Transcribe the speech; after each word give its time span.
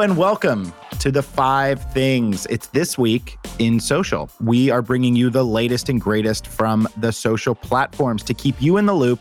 Hello 0.00 0.08
and 0.12 0.18
welcome 0.18 0.72
to 0.98 1.10
the 1.10 1.22
five 1.22 1.92
things. 1.92 2.46
It's 2.46 2.68
this 2.68 2.96
week 2.96 3.36
in 3.58 3.78
social. 3.78 4.30
We 4.40 4.70
are 4.70 4.80
bringing 4.80 5.14
you 5.14 5.28
the 5.28 5.44
latest 5.44 5.90
and 5.90 6.00
greatest 6.00 6.46
from 6.46 6.88
the 6.96 7.12
social 7.12 7.54
platforms 7.54 8.22
to 8.22 8.32
keep 8.32 8.62
you 8.62 8.78
in 8.78 8.86
the 8.86 8.94
loop 8.94 9.20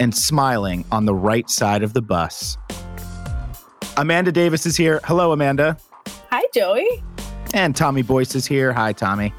and 0.00 0.14
smiling 0.14 0.84
on 0.92 1.06
the 1.06 1.14
right 1.14 1.48
side 1.48 1.82
of 1.82 1.94
the 1.94 2.02
bus. 2.02 2.58
Amanda 3.96 4.30
Davis 4.30 4.66
is 4.66 4.76
here. 4.76 5.00
Hello, 5.04 5.32
Amanda. 5.32 5.78
Hi, 6.28 6.42
Joey. 6.52 7.02
And 7.54 7.74
Tommy 7.74 8.02
Boyce 8.02 8.34
is 8.34 8.44
here. 8.44 8.70
Hi, 8.74 8.92
Tommy. 8.92 9.32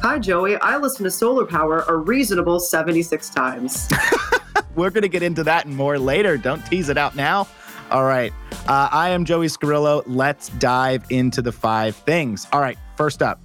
Hi, 0.00 0.18
Joey. 0.18 0.56
I 0.56 0.78
listen 0.78 1.04
to 1.04 1.10
Solar 1.10 1.44
Power 1.44 1.84
a 1.86 1.94
reasonable 1.98 2.60
76 2.60 3.28
times. 3.28 3.90
We're 4.74 4.88
going 4.88 5.02
to 5.02 5.08
get 5.10 5.22
into 5.22 5.44
that 5.44 5.66
and 5.66 5.76
more 5.76 5.98
later. 5.98 6.38
Don't 6.38 6.64
tease 6.64 6.88
it 6.88 6.96
out 6.96 7.14
now. 7.14 7.46
All 7.90 8.04
right. 8.04 8.32
Uh, 8.68 8.88
I 8.92 9.10
am 9.10 9.24
Joey 9.24 9.46
Scarillo. 9.46 10.04
Let's 10.06 10.48
dive 10.50 11.04
into 11.10 11.42
the 11.42 11.50
five 11.50 11.96
things. 11.96 12.46
All 12.52 12.60
right. 12.60 12.78
First 12.96 13.20
up, 13.20 13.40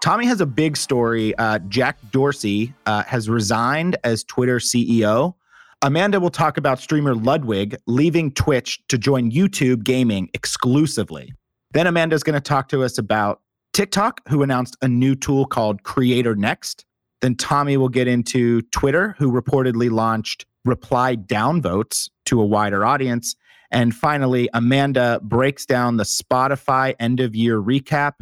Tommy 0.00 0.24
has 0.26 0.40
a 0.40 0.46
big 0.46 0.76
story. 0.76 1.34
Uh, 1.36 1.58
Jack 1.68 1.98
Dorsey 2.10 2.72
uh, 2.86 3.02
has 3.04 3.28
resigned 3.28 3.96
as 4.02 4.24
Twitter 4.24 4.58
CEO. 4.58 5.34
Amanda 5.82 6.18
will 6.18 6.30
talk 6.30 6.56
about 6.56 6.78
streamer 6.78 7.14
Ludwig 7.14 7.76
leaving 7.86 8.32
Twitch 8.32 8.80
to 8.88 8.96
join 8.96 9.30
YouTube 9.30 9.84
gaming 9.84 10.30
exclusively. 10.32 11.34
Then 11.72 11.86
Amanda's 11.86 12.22
going 12.22 12.34
to 12.34 12.40
talk 12.40 12.68
to 12.68 12.82
us 12.84 12.96
about 12.96 13.42
TikTok, 13.74 14.20
who 14.28 14.42
announced 14.42 14.76
a 14.80 14.88
new 14.88 15.14
tool 15.14 15.44
called 15.44 15.82
Creator 15.82 16.36
Next. 16.36 16.86
Then 17.20 17.34
Tommy 17.34 17.76
will 17.76 17.88
get 17.90 18.08
into 18.08 18.62
Twitter, 18.70 19.14
who 19.18 19.30
reportedly 19.30 19.90
launched 19.90 20.46
reply 20.64 21.16
downvotes 21.16 22.08
to 22.26 22.40
a 22.40 22.44
wider 22.46 22.84
audience. 22.84 23.36
And 23.74 23.92
finally, 23.92 24.48
Amanda 24.54 25.18
breaks 25.20 25.66
down 25.66 25.96
the 25.96 26.04
Spotify 26.04 26.94
end 27.00 27.18
of 27.18 27.34
year 27.34 27.60
recap, 27.60 28.12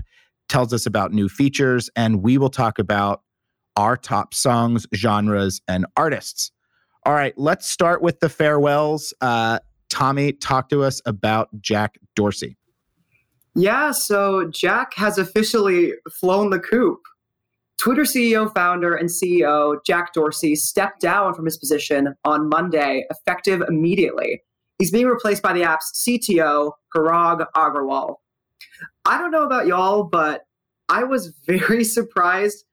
tells 0.48 0.73
us 0.73 0.87
about 0.87 1.12
new 1.12 1.28
features, 1.28 1.91
and 1.94 2.22
we 2.22 2.39
will 2.39 2.48
talk 2.48 2.78
about 2.78 3.20
our 3.77 3.98
top 3.98 4.33
songs, 4.33 4.86
genres, 4.94 5.61
and 5.69 5.84
artists. 5.94 6.50
All 7.05 7.12
right, 7.12 7.34
let's 7.36 7.69
start 7.69 8.00
with 8.00 8.20
the 8.20 8.31
farewells. 8.31 9.12
Uh, 9.20 9.59
Tommy, 9.91 10.33
talk 10.33 10.70
to 10.70 10.83
us 10.83 11.03
about 11.05 11.50
Jack 11.61 11.98
Dorsey. 12.16 12.56
Yeah, 13.55 13.91
so 13.91 14.48
Jack 14.48 14.94
has 14.94 15.19
officially 15.19 15.92
flown 16.11 16.48
the 16.48 16.61
coop. 16.61 17.00
Twitter 17.78 18.05
CEO, 18.05 18.53
founder, 18.55 18.94
and 18.94 19.11
CEO 19.11 19.77
Jack 19.84 20.14
Dorsey 20.14 20.55
stepped 20.55 21.00
down 21.03 21.34
from 21.34 21.44
his 21.44 21.59
position 21.59 22.14
on 22.25 22.48
Monday, 22.48 23.05
effective 23.11 23.61
immediately. 23.69 24.41
He's 24.78 24.91
being 24.91 25.06
replaced 25.06 25.42
by 25.42 25.53
the 25.53 25.62
app's 25.62 26.05
CTO, 26.06 26.73
Parag 26.95 27.47
Agrawal. 27.55 28.17
I 29.05 29.19
don't 29.19 29.31
know 29.31 29.45
about 29.45 29.67
y'all, 29.67 30.05
but 30.05 30.47
I 30.89 31.05
was 31.05 31.33
very 31.47 31.84
surprised 31.84 32.65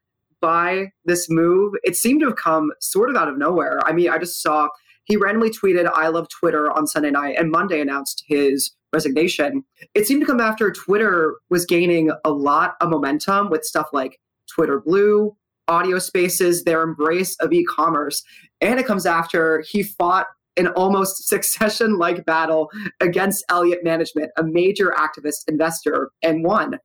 by 0.42 0.92
this 1.06 1.30
move. 1.30 1.74
It 1.84 1.96
seemed 1.96 2.22
to 2.22 2.28
have 2.28 2.36
come 2.36 2.72
sort 2.80 3.10
of 3.10 3.16
out 3.16 3.28
of 3.28 3.38
nowhere. 3.38 3.80
I 3.86 3.92
mean, 3.92 4.10
I 4.10 4.18
just 4.18 4.42
saw 4.42 4.70
he 5.10 5.18
randomly 5.18 5.50
tweeted, 5.50 5.90
I 5.94 6.08
love 6.10 6.30
Twitter 6.30 6.72
on 6.72 6.86
Sunday 6.86 7.10
night, 7.10 7.36
and 7.38 7.50
Monday 7.50 7.82
announced 7.82 8.24
his 8.28 8.72
resignation. 8.94 9.64
It 9.96 10.06
seemed 10.06 10.22
to 10.22 10.28
come 10.28 10.40
after 10.40 10.72
Twitter 10.72 11.36
was 11.50 11.66
gaining 11.66 12.12
a 12.24 12.30
lot 12.30 12.76
of 12.80 12.90
momentum 12.90 13.50
with 13.50 13.66
stuff 13.66 13.88
like 13.92 14.20
Twitter 14.48 14.80
Blue, 14.80 15.36
audio 15.68 16.00
spaces, 16.00 16.64
their 16.64 16.84
embrace 16.84 17.36
of 17.40 17.52
e 17.52 17.64
commerce. 17.64 18.24
And 18.62 18.80
it 18.80 18.86
comes 18.86 19.06
after 19.06 19.64
he 19.68 19.84
fought 19.84 20.28
an 20.60 20.68
almost 20.68 21.28
succession 21.28 21.98
like 21.98 22.26
battle 22.26 22.70
against 23.00 23.44
Elliott 23.50 23.84
Management, 23.84 24.32
a 24.38 24.44
major 24.44 24.94
activist 24.98 25.48
investor, 25.48 26.12
and 26.22 26.44
won. 26.44 26.78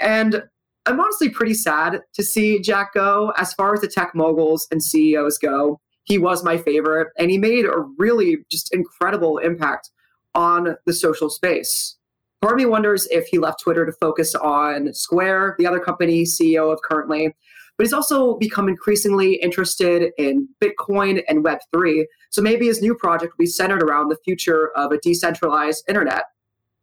And 0.00 0.42
I'm 0.86 1.00
honestly 1.00 1.30
pretty 1.30 1.54
sad 1.54 2.00
to 2.14 2.22
see 2.22 2.60
Jack 2.60 2.94
go. 2.94 3.32
As 3.36 3.54
far 3.54 3.74
as 3.74 3.80
the 3.80 3.88
tech 3.88 4.14
moguls 4.14 4.66
and 4.70 4.82
CEOs 4.82 5.38
go, 5.38 5.80
he 6.04 6.18
was 6.18 6.44
my 6.44 6.58
favorite, 6.58 7.08
and 7.18 7.30
he 7.30 7.38
made 7.38 7.64
a 7.64 7.80
really 7.98 8.38
just 8.50 8.74
incredible 8.74 9.38
impact 9.38 9.90
on 10.34 10.76
the 10.84 10.92
social 10.92 11.30
space. 11.30 11.96
Part 12.42 12.54
of 12.54 12.58
me 12.58 12.66
wonders 12.66 13.06
if 13.10 13.26
he 13.28 13.38
left 13.38 13.60
Twitter 13.60 13.86
to 13.86 13.92
focus 13.92 14.34
on 14.34 14.92
Square, 14.92 15.56
the 15.58 15.66
other 15.66 15.80
company 15.80 16.24
CEO 16.24 16.70
of 16.70 16.80
currently, 16.82 17.34
but 17.76 17.84
he's 17.84 17.92
also 17.92 18.36
become 18.36 18.68
increasingly 18.68 19.34
interested 19.34 20.12
in 20.16 20.48
Bitcoin 20.62 21.22
and 21.28 21.44
Web3. 21.44 22.04
So 22.30 22.40
maybe 22.40 22.66
his 22.66 22.80
new 22.80 22.94
project 22.94 23.34
will 23.36 23.44
be 23.44 23.46
centered 23.46 23.82
around 23.82 24.08
the 24.08 24.18
future 24.24 24.70
of 24.76 24.92
a 24.92 24.98
decentralized 24.98 25.84
internet. 25.88 26.24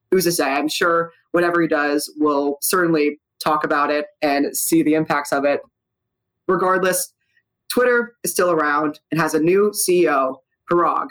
Who's 0.10 0.26
to 0.26 0.32
say? 0.32 0.52
I'm 0.52 0.68
sure 0.68 1.12
whatever 1.32 1.62
he 1.62 1.68
does 1.68 2.14
will 2.18 2.58
certainly 2.62 3.20
talk 3.42 3.64
about 3.64 3.90
it 3.90 4.08
and 4.22 4.56
see 4.56 4.84
the 4.84 4.94
impacts 4.94 5.32
of 5.32 5.46
it. 5.46 5.62
Regardless, 6.48 7.14
Twitter 7.70 8.16
is 8.24 8.32
still 8.32 8.52
around 8.52 9.00
and 9.12 9.22
has 9.22 9.34
a 9.34 9.40
new 9.40 9.72
CEO, 9.72 10.38
Parag. 10.70 11.08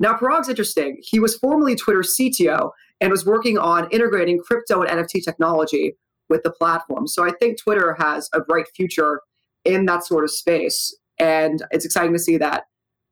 Now, 0.00 0.14
Parag's 0.14 0.48
interesting. 0.48 0.98
He 1.02 1.20
was 1.20 1.36
formerly 1.36 1.76
Twitter's 1.76 2.16
CTO 2.18 2.70
and 3.00 3.10
was 3.10 3.26
working 3.26 3.58
on 3.58 3.90
integrating 3.90 4.40
crypto 4.40 4.82
and 4.82 4.90
NFT 4.90 5.22
technology 5.22 5.96
with 6.32 6.42
the 6.42 6.50
platform. 6.50 7.06
So 7.06 7.24
I 7.24 7.30
think 7.30 7.60
Twitter 7.60 7.94
has 7.98 8.30
a 8.32 8.40
bright 8.40 8.64
future 8.74 9.20
in 9.66 9.84
that 9.84 10.02
sort 10.02 10.24
of 10.24 10.30
space. 10.30 10.96
And 11.18 11.62
it's 11.70 11.84
exciting 11.84 12.14
to 12.14 12.18
see 12.18 12.38
that 12.38 12.64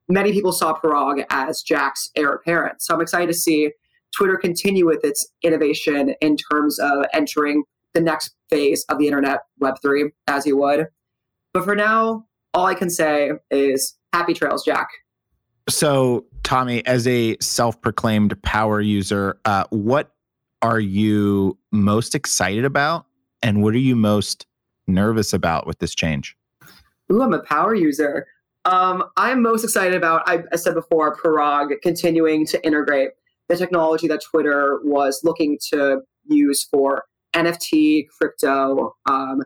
many 0.08 0.32
people 0.32 0.52
saw 0.52 0.72
Parag 0.72 1.26
as 1.28 1.62
Jack's 1.62 2.10
heir 2.16 2.32
apparent. 2.32 2.80
So 2.80 2.94
I'm 2.94 3.02
excited 3.02 3.26
to 3.26 3.34
see 3.34 3.72
Twitter 4.16 4.38
continue 4.38 4.86
with 4.86 5.04
its 5.04 5.28
innovation 5.42 6.14
in 6.22 6.38
terms 6.38 6.78
of 6.78 7.04
entering 7.12 7.62
the 7.92 8.00
next 8.00 8.34
phase 8.48 8.86
of 8.88 8.98
the 8.98 9.06
internet, 9.06 9.40
Web3, 9.62 10.10
as 10.26 10.46
you 10.46 10.56
would. 10.56 10.86
But 11.52 11.64
for 11.64 11.76
now, 11.76 12.24
all 12.54 12.64
I 12.64 12.74
can 12.74 12.88
say 12.88 13.32
is 13.50 13.98
happy 14.14 14.32
trails, 14.32 14.64
Jack. 14.64 14.88
So, 15.68 16.24
Tommy, 16.42 16.84
as 16.86 17.06
a 17.06 17.36
self 17.40 17.80
proclaimed 17.82 18.40
power 18.42 18.80
user, 18.80 19.38
uh, 19.44 19.64
what 19.68 20.14
are 20.62 20.80
you 20.80 21.58
most 21.70 22.14
excited 22.14 22.64
about 22.64 23.06
and 23.42 23.62
what 23.62 23.74
are 23.74 23.78
you 23.78 23.96
most 23.96 24.46
nervous 24.86 25.32
about 25.32 25.66
with 25.66 25.78
this 25.78 25.94
change? 25.94 26.36
Ooh, 27.12 27.22
I'm 27.22 27.32
a 27.32 27.42
power 27.42 27.74
user. 27.74 28.26
Um, 28.64 29.04
I'm 29.16 29.42
most 29.42 29.64
excited 29.64 29.94
about, 29.94 30.22
I, 30.26 30.42
I 30.52 30.56
said 30.56 30.74
before, 30.74 31.16
Parag 31.16 31.80
continuing 31.82 32.46
to 32.46 32.64
integrate 32.64 33.10
the 33.48 33.56
technology 33.56 34.06
that 34.08 34.22
Twitter 34.22 34.80
was 34.84 35.20
looking 35.24 35.58
to 35.70 36.02
use 36.24 36.64
for 36.64 37.04
NFT, 37.34 38.06
crypto. 38.08 38.94
Um, 39.06 39.42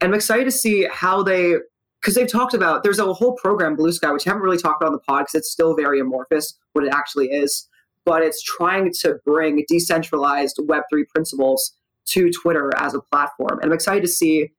I'm 0.00 0.14
excited 0.14 0.44
to 0.44 0.50
see 0.50 0.88
how 0.90 1.22
they, 1.22 1.56
because 2.00 2.14
they've 2.14 2.30
talked 2.30 2.54
about, 2.54 2.82
there's 2.82 2.98
a 2.98 3.12
whole 3.12 3.34
program, 3.34 3.76
Blue 3.76 3.92
Sky, 3.92 4.10
which 4.12 4.26
I 4.26 4.30
haven't 4.30 4.42
really 4.42 4.58
talked 4.58 4.82
about 4.82 4.88
on 4.88 4.92
the 4.92 5.00
pod 5.00 5.22
because 5.22 5.34
it's 5.34 5.50
still 5.50 5.74
very 5.74 6.00
amorphous 6.00 6.58
what 6.72 6.84
it 6.84 6.92
actually 6.92 7.28
is, 7.28 7.68
but 8.04 8.22
it's 8.22 8.42
trying 8.42 8.92
to 9.00 9.18
bring 9.24 9.64
decentralized 9.68 10.58
Web3 10.58 11.08
principles 11.08 11.72
to 12.10 12.30
Twitter 12.30 12.72
as 12.76 12.94
a 12.94 13.00
platform. 13.00 13.58
And 13.60 13.70
I'm 13.70 13.74
excited 13.74 14.02
to 14.02 14.08
see 14.08 14.50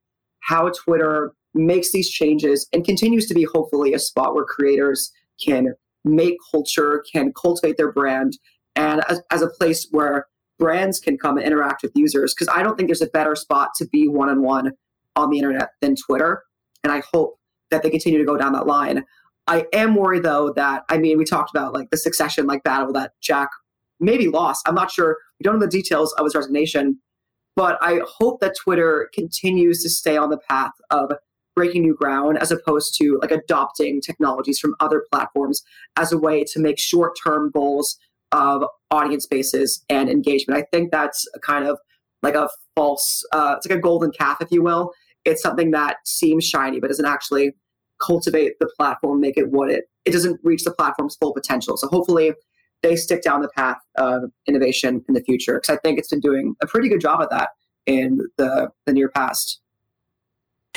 how 0.42 0.70
Twitter 0.70 1.34
makes 1.54 1.92
these 1.92 2.10
changes 2.10 2.68
and 2.74 2.86
continues 2.86 3.28
to 3.28 3.34
be 3.34 3.44
hopefully 3.44 3.94
a 3.94 4.00
spot 4.00 4.36
where 4.36 4.46
creators 4.46 5.12
can 5.44 5.74
make 6.06 6.38
culture, 6.52 7.04
can 7.12 7.34
cultivate 7.34 7.78
their 7.78 7.92
brand, 7.92 8.38
and 8.76 9.02
as, 9.10 9.22
as 9.32 9.42
a 9.42 9.50
place 9.50 9.88
where 9.92 10.28
brands 10.58 11.00
can 11.00 11.18
come 11.18 11.38
and 11.38 11.46
interact 11.46 11.82
with 11.82 11.92
users. 11.96 12.34
Because 12.34 12.54
I 12.54 12.64
don't 12.64 12.78
think 12.78 12.88
there's 12.88 13.02
a 13.02 13.08
better 13.08 13.36
spot 13.36 13.72
to 13.78 13.88
be 13.88 14.08
one 14.08 14.30
on 14.30 14.42
one 14.42 14.72
on 15.16 15.30
the 15.30 15.38
internet 15.38 15.70
than 15.82 15.96
Twitter. 15.96 16.44
And 16.84 16.94
I 16.94 17.02
hope 17.12 17.40
that 17.72 17.84
they 17.84 17.90
continue 17.90 18.20
to 18.20 18.26
go 18.26 18.38
down 18.38 18.54
that 18.54 18.68
line. 18.68 19.04
I 19.48 19.66
am 19.74 19.96
worried 19.96 20.24
though 20.24 20.54
that 20.54 20.84
I 20.90 20.98
mean 20.98 21.18
we 21.18 21.26
talked 21.26 21.50
about 21.50 21.74
like 21.74 21.90
the 21.90 21.98
succession 21.98 22.46
like 22.46 22.64
battle 22.64 22.94
that 22.94 23.14
Jack 23.22 23.50
maybe 24.00 24.28
lost. 24.28 24.68
I'm 24.68 24.76
not 24.76 24.92
sure. 24.92 25.18
We 25.40 25.44
don't 25.44 25.56
know 25.56 25.66
the 25.66 25.72
details 25.72 26.14
of 26.14 26.26
his 26.26 26.36
resignation, 26.36 27.00
but 27.60 27.78
I 27.82 28.00
hope 28.08 28.40
that 28.40 28.56
Twitter 28.56 29.10
continues 29.14 29.84
to 29.84 29.90
stay 29.90 30.16
on 30.16 30.30
the 30.30 30.38
path 30.38 30.72
of 30.92 31.12
breaking 31.58 31.82
new 31.82 31.94
ground 31.94 32.38
as 32.38 32.54
opposed 32.54 32.98
to 33.00 33.20
like 33.22 33.32
adopting 33.32 34.00
technologies 34.00 34.58
from 34.60 34.76
other 34.80 35.04
platforms 35.12 35.62
as 35.98 36.14
a 36.14 36.18
way 36.18 36.46
to 36.46 36.58
make 36.58 36.80
short-term 36.80 37.52
goals 37.52 37.98
of 38.32 38.64
audience 38.92 39.26
bases 39.26 39.84
and 39.90 40.10
engagement. 40.10 40.58
I 40.58 40.68
think 40.72 40.90
that's 40.90 41.28
a 41.36 41.40
kind 41.42 41.66
of 41.66 41.78
like 42.24 42.34
a 42.34 42.48
false, 42.78 43.26
uh, 43.34 43.56
it's 43.58 43.68
like 43.68 43.78
a 43.78 43.82
golden 43.82 44.12
calf, 44.12 44.38
if 44.40 44.54
you 44.54 44.64
will. 44.64 44.94
It's 45.26 45.42
something 45.42 45.72
that 45.72 45.98
seems 46.06 46.46
shiny, 46.46 46.80
but 46.80 46.88
doesn't 46.88 47.04
actually 47.04 47.52
cultivate 48.02 48.54
the 48.62 48.72
platform, 48.78 49.20
make 49.20 49.38
it 49.38 49.52
what 49.52 49.70
it, 49.70 49.90
it 50.06 50.12
doesn't 50.12 50.40
reach 50.46 50.64
the 50.64 50.72
platform's 50.72 51.18
full 51.18 51.34
potential. 51.34 51.76
So 51.76 51.90
hopefully 51.90 52.32
they 52.82 52.96
stick 52.96 53.22
down 53.22 53.42
the 53.42 53.50
path 53.50 53.78
of 53.98 54.32
innovation 54.48 55.04
in 55.08 55.14
the 55.14 55.22
future 55.22 55.56
because 55.56 55.76
I 55.76 55.80
think 55.80 56.00
it's 56.00 56.10
been 56.10 56.20
doing 56.20 56.56
a 56.62 56.68
pretty 56.68 56.90
good 56.90 57.02
job 57.02 57.22
of 57.22 57.30
that 57.30 57.50
in 57.86 58.20
the, 58.38 58.70
the 58.86 58.94
near 58.94 59.10
past. 59.10 59.60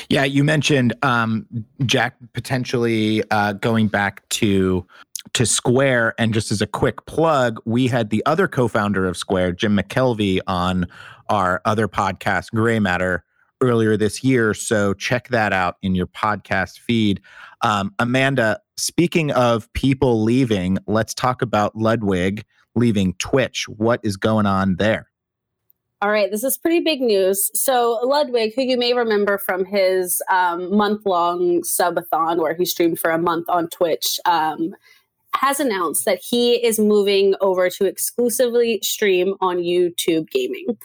Yeah, 0.08 0.24
you 0.24 0.42
mentioned 0.42 0.94
um, 1.02 1.46
Jack 1.84 2.16
potentially 2.32 3.22
uh, 3.30 3.52
going 3.54 3.88
back 3.88 4.28
to 4.30 4.86
to 5.34 5.46
Square, 5.46 6.14
and 6.18 6.34
just 6.34 6.50
as 6.50 6.60
a 6.60 6.66
quick 6.66 7.06
plug, 7.06 7.60
we 7.64 7.86
had 7.86 8.10
the 8.10 8.24
other 8.26 8.48
co-founder 8.48 9.06
of 9.06 9.16
Square, 9.16 9.52
Jim 9.52 9.76
McKelvey, 9.76 10.40
on 10.48 10.86
our 11.28 11.62
other 11.64 11.86
podcast, 11.86 12.50
Grey 12.50 12.80
Matter, 12.80 13.24
earlier 13.60 13.96
this 13.96 14.24
year. 14.24 14.52
So 14.52 14.94
check 14.94 15.28
that 15.28 15.52
out 15.52 15.76
in 15.82 15.94
your 15.94 16.08
podcast 16.08 16.80
feed. 16.80 17.20
Um, 17.62 17.94
Amanda, 18.00 18.60
speaking 18.82 19.30
of 19.30 19.72
people 19.72 20.22
leaving, 20.22 20.78
let's 20.86 21.14
talk 21.14 21.42
about 21.42 21.76
Ludwig 21.76 22.44
leaving 22.74 23.14
Twitch. 23.14 23.66
What 23.68 24.00
is 24.02 24.16
going 24.16 24.46
on 24.46 24.76
there? 24.76 25.08
All 26.00 26.10
right, 26.10 26.30
this 26.32 26.42
is 26.42 26.58
pretty 26.58 26.80
big 26.80 27.00
news. 27.00 27.48
So, 27.54 28.00
Ludwig, 28.02 28.54
who 28.56 28.62
you 28.62 28.76
may 28.76 28.92
remember 28.92 29.38
from 29.38 29.64
his 29.64 30.20
um, 30.28 30.76
month 30.76 31.06
long 31.06 31.60
subathon 31.62 32.38
where 32.38 32.54
he 32.54 32.64
streamed 32.64 32.98
for 32.98 33.12
a 33.12 33.18
month 33.18 33.48
on 33.48 33.68
Twitch, 33.68 34.18
um, 34.24 34.74
has 35.36 35.60
announced 35.60 36.04
that 36.04 36.18
he 36.20 36.54
is 36.54 36.80
moving 36.80 37.34
over 37.40 37.70
to 37.70 37.84
exclusively 37.84 38.80
stream 38.82 39.34
on 39.40 39.58
YouTube 39.58 40.28
gaming. 40.30 40.76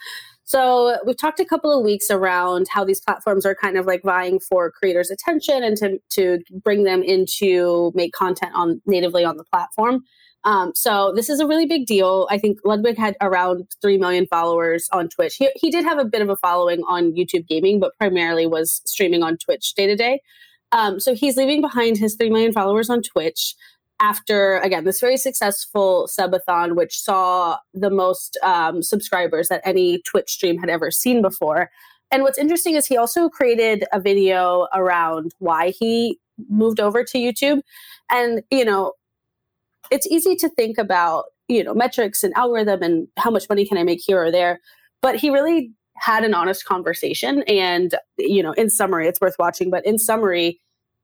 So, 0.47 0.97
we've 1.05 1.17
talked 1.17 1.41
a 1.41 1.45
couple 1.45 1.77
of 1.77 1.83
weeks 1.83 2.09
around 2.09 2.67
how 2.69 2.85
these 2.85 3.01
platforms 3.01 3.45
are 3.45 3.53
kind 3.53 3.77
of 3.77 3.85
like 3.85 4.01
vying 4.01 4.39
for 4.39 4.71
creators' 4.71 5.11
attention 5.11 5.61
and 5.61 5.75
to, 5.77 5.99
to 6.11 6.39
bring 6.63 6.83
them 6.83 7.03
into 7.03 7.91
make 7.93 8.13
content 8.13 8.53
on 8.55 8.81
natively 8.85 9.25
on 9.25 9.35
the 9.35 9.43
platform. 9.43 10.03
Um, 10.45 10.71
so 10.73 11.11
this 11.13 11.29
is 11.29 11.41
a 11.41 11.47
really 11.47 11.65
big 11.65 11.85
deal. 11.85 12.25
I 12.31 12.37
think 12.37 12.59
Ludwig 12.63 12.97
had 12.97 13.17
around 13.19 13.67
3 13.81 13.97
million 13.97 14.25
followers 14.27 14.87
on 14.93 15.09
Twitch. 15.09 15.35
He, 15.35 15.49
he 15.55 15.69
did 15.69 15.83
have 15.83 15.97
a 15.97 16.05
bit 16.05 16.21
of 16.21 16.29
a 16.29 16.37
following 16.37 16.81
on 16.87 17.11
YouTube 17.11 17.45
gaming, 17.47 17.81
but 17.81 17.97
primarily 17.97 18.47
was 18.47 18.81
streaming 18.85 19.23
on 19.23 19.35
Twitch 19.37 19.73
day 19.73 19.87
to 19.87 19.97
day. 19.97 20.21
Um, 20.71 21.01
so 21.01 21.13
he's 21.13 21.35
leaving 21.35 21.59
behind 21.59 21.97
his 21.97 22.15
3 22.15 22.29
million 22.29 22.53
followers 22.53 22.89
on 22.89 23.01
Twitch 23.01 23.55
after, 23.99 24.57
again, 24.59 24.83
this 24.83 24.99
very 24.99 25.17
successful 25.17 26.07
subathon, 26.07 26.75
which 26.75 26.99
saw 26.99 27.57
the 27.73 27.89
most 27.89 28.37
um, 28.43 28.83
subscribers 28.83 29.47
that 29.47 29.61
any 29.65 30.01
Twitch 30.03 30.31
stream 30.31 30.57
had 30.59 30.69
ever 30.69 30.91
seen 30.91 31.21
before. 31.21 31.71
And 32.11 32.23
what's 32.23 32.37
interesting 32.37 32.75
is 32.75 32.85
he 32.85 32.95
also 32.95 33.27
created 33.27 33.85
a 33.91 33.99
video 33.99 34.67
around 34.73 35.33
why 35.39 35.71
he 35.71 36.19
moved 36.49 36.79
over 36.79 37.03
to 37.03 37.17
YouTube. 37.17 37.61
And, 38.09 38.43
you 38.51 38.63
know, 38.63 38.93
it's 39.91 40.07
easy 40.07 40.35
to 40.37 40.49
think 40.49 40.77
about, 40.77 41.25
you 41.47 41.63
know, 41.63 41.73
metrics 41.73 42.23
and 42.23 42.33
algorithm 42.35 42.83
and 42.83 43.07
how 43.17 43.31
much 43.31 43.49
money 43.49 43.65
can 43.65 43.77
I 43.77 43.83
make 43.83 44.01
here 44.01 44.23
or 44.23 44.31
there. 44.31 44.59
But 45.01 45.15
he 45.15 45.29
really 45.29 45.71
had 45.95 46.23
an 46.23 46.33
honest 46.33 46.65
conversation. 46.65 47.43
And, 47.43 47.95
you 48.17 48.43
know, 48.43 48.51
in 48.53 48.69
summary, 48.69 49.07
it's 49.07 49.19
worth 49.19 49.35
watching. 49.39 49.69
But 49.69 49.85
in 49.85 49.97
summary, 49.97 50.61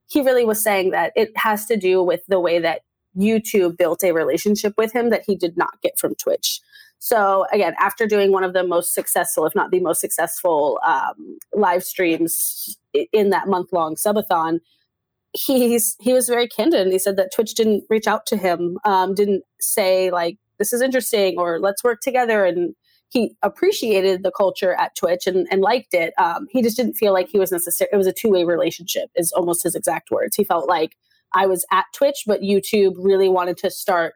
he 0.07 0.21
really 0.21 0.45
was 0.45 0.61
saying 0.61 0.91
that 0.91 1.13
it 1.15 1.35
has 1.38 1.65
to 1.67 1.77
do 1.77 2.03
with 2.03 2.21
the 2.27 2.39
way 2.39 2.59
that 2.59 2.81
YouTube 3.17 3.77
built 3.77 4.03
a 4.03 4.11
relationship 4.11 4.73
with 4.77 4.94
him 4.94 5.09
that 5.09 5.23
he 5.25 5.35
did 5.35 5.57
not 5.57 5.81
get 5.81 5.97
from 5.97 6.15
Twitch. 6.15 6.59
So 7.00 7.45
again, 7.51 7.75
after 7.79 8.07
doing 8.07 8.31
one 8.31 8.44
of 8.44 8.53
the 8.53 8.63
most 8.63 8.94
successful, 8.94 9.45
if 9.45 9.53
not 9.55 9.71
the 9.71 9.81
most 9.81 10.00
successful, 10.00 10.79
um, 10.85 11.38
live 11.53 11.83
streams 11.83 12.77
in 13.11 13.29
that 13.31 13.47
month 13.47 13.73
long 13.73 13.95
subathon, 13.95 14.59
he's 15.33 15.97
he 16.00 16.13
was 16.13 16.29
very 16.29 16.47
candid 16.47 16.81
and 16.81 16.94
he 16.94 17.00
said 17.00 17.17
that 17.17 17.31
twitch 17.33 17.55
didn't 17.55 17.83
reach 17.89 18.07
out 18.07 18.25
to 18.25 18.38
him 18.38 18.77
um, 18.85 19.15
didn't 19.15 19.44
say 19.59 20.11
like 20.11 20.38
this 20.59 20.71
is 20.71 20.81
interesting 20.81 21.39
or 21.39 21.59
let's 21.59 21.83
work 21.83 22.01
together 22.01 22.45
and 22.45 22.75
he 23.13 23.36
appreciated 23.42 24.24
the 24.24 24.31
culture 24.31 24.74
at 24.74 24.95
twitch 24.95 25.27
and, 25.27 25.48
and 25.51 25.62
liked 25.62 25.94
it 25.94 26.13
um, 26.18 26.48
he 26.50 26.62
just 26.62 26.75
didn't 26.75 26.95
feel 26.95 27.13
like 27.13 27.30
he 27.30 27.39
was 27.39 27.51
necessary 27.51 27.89
it 27.92 27.98
was 27.98 28.07
a 28.07 28.13
two-way 28.13 28.44
relationship 28.44 29.10
is 29.15 29.31
almost 29.31 29.63
his 29.63 29.75
exact 29.75 30.12
words 30.12 30.36
he 30.36 30.44
felt 30.44 30.68
like 30.68 30.98
i 31.33 31.45
was 31.45 31.65
at 31.71 31.86
twitch 31.94 32.24
but 32.27 32.42
youtube 32.42 32.94
really 32.98 33.30
wanted 33.30 33.57
to 33.57 33.69
start 33.71 34.15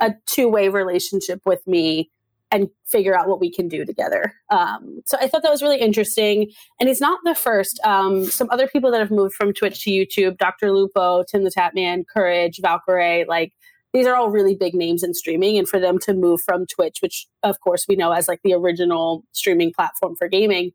a 0.00 0.14
two-way 0.26 0.68
relationship 0.68 1.40
with 1.44 1.64
me 1.66 2.10
and 2.50 2.68
figure 2.84 3.16
out 3.16 3.28
what 3.28 3.40
we 3.40 3.50
can 3.50 3.68
do 3.68 3.84
together. 3.84 4.34
Um, 4.50 5.02
so 5.06 5.16
I 5.20 5.28
thought 5.28 5.42
that 5.42 5.50
was 5.50 5.62
really 5.62 5.80
interesting. 5.80 6.50
And 6.78 6.88
he's 6.88 7.00
not 7.00 7.20
the 7.24 7.34
first. 7.34 7.78
Um, 7.84 8.24
some 8.24 8.48
other 8.50 8.66
people 8.66 8.90
that 8.90 8.98
have 8.98 9.10
moved 9.10 9.34
from 9.34 9.52
Twitch 9.52 9.84
to 9.84 9.90
YouTube, 9.90 10.36
Dr. 10.36 10.72
Lupo, 10.72 11.22
Tim 11.22 11.44
the 11.44 11.50
Tatman, 11.50 12.04
Courage, 12.12 12.60
Valkyrae, 12.62 13.26
like 13.26 13.52
these 13.92 14.06
are 14.06 14.14
all 14.14 14.30
really 14.30 14.54
big 14.54 14.74
names 14.74 15.02
in 15.02 15.14
streaming. 15.14 15.58
And 15.58 15.68
for 15.68 15.80
them 15.80 15.98
to 16.00 16.14
move 16.14 16.40
from 16.42 16.66
Twitch, 16.66 16.98
which 17.00 17.26
of 17.42 17.60
course 17.60 17.86
we 17.88 17.96
know 17.96 18.12
as 18.12 18.28
like 18.28 18.40
the 18.44 18.52
original 18.52 19.24
streaming 19.32 19.72
platform 19.72 20.14
for 20.16 20.28
gaming, 20.28 20.72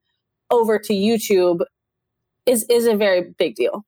over 0.51 0.77
to 0.79 0.93
YouTube 0.93 1.61
is 2.45 2.65
is 2.69 2.85
a 2.85 2.95
very 2.95 3.33
big 3.37 3.55
deal. 3.55 3.85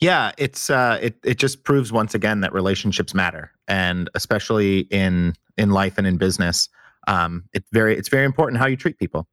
Yeah, 0.00 0.32
it's 0.38 0.70
uh, 0.70 0.98
it 1.00 1.16
it 1.22 1.38
just 1.38 1.62
proves 1.62 1.92
once 1.92 2.14
again 2.14 2.40
that 2.40 2.52
relationships 2.54 3.14
matter, 3.14 3.52
and 3.68 4.08
especially 4.14 4.80
in 4.90 5.34
in 5.58 5.70
life 5.70 5.98
and 5.98 6.06
in 6.06 6.16
business, 6.16 6.68
um, 7.06 7.44
it's 7.52 7.68
very 7.70 7.96
it's 7.96 8.08
very 8.08 8.24
important 8.24 8.58
how 8.58 8.66
you 8.66 8.76
treat 8.76 8.98
people. 8.98 9.28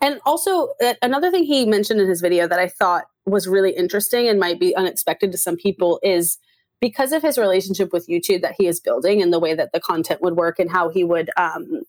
And 0.00 0.20
also, 0.24 0.68
uh, 0.82 0.94
another 1.02 1.30
thing 1.30 1.42
he 1.44 1.66
mentioned 1.66 2.00
in 2.00 2.08
his 2.08 2.20
video 2.20 2.46
that 2.46 2.58
I 2.58 2.68
thought 2.68 3.06
was 3.26 3.48
really 3.48 3.72
interesting 3.72 4.28
and 4.28 4.38
might 4.38 4.60
be 4.60 4.74
unexpected 4.76 5.32
to 5.32 5.38
some 5.38 5.56
people 5.56 5.98
is 6.02 6.38
because 6.80 7.12
of 7.12 7.22
his 7.22 7.38
relationship 7.38 7.92
with 7.92 8.08
YouTube 8.08 8.42
that 8.42 8.54
he 8.56 8.66
is 8.66 8.80
building 8.80 9.20
and 9.22 9.32
the 9.32 9.40
way 9.40 9.54
that 9.54 9.72
the 9.72 9.80
content 9.80 10.22
would 10.22 10.36
work 10.36 10.58
and 10.58 10.70
how 10.70 10.88
he 10.88 11.04
would, 11.04 11.30
um, 11.36 11.82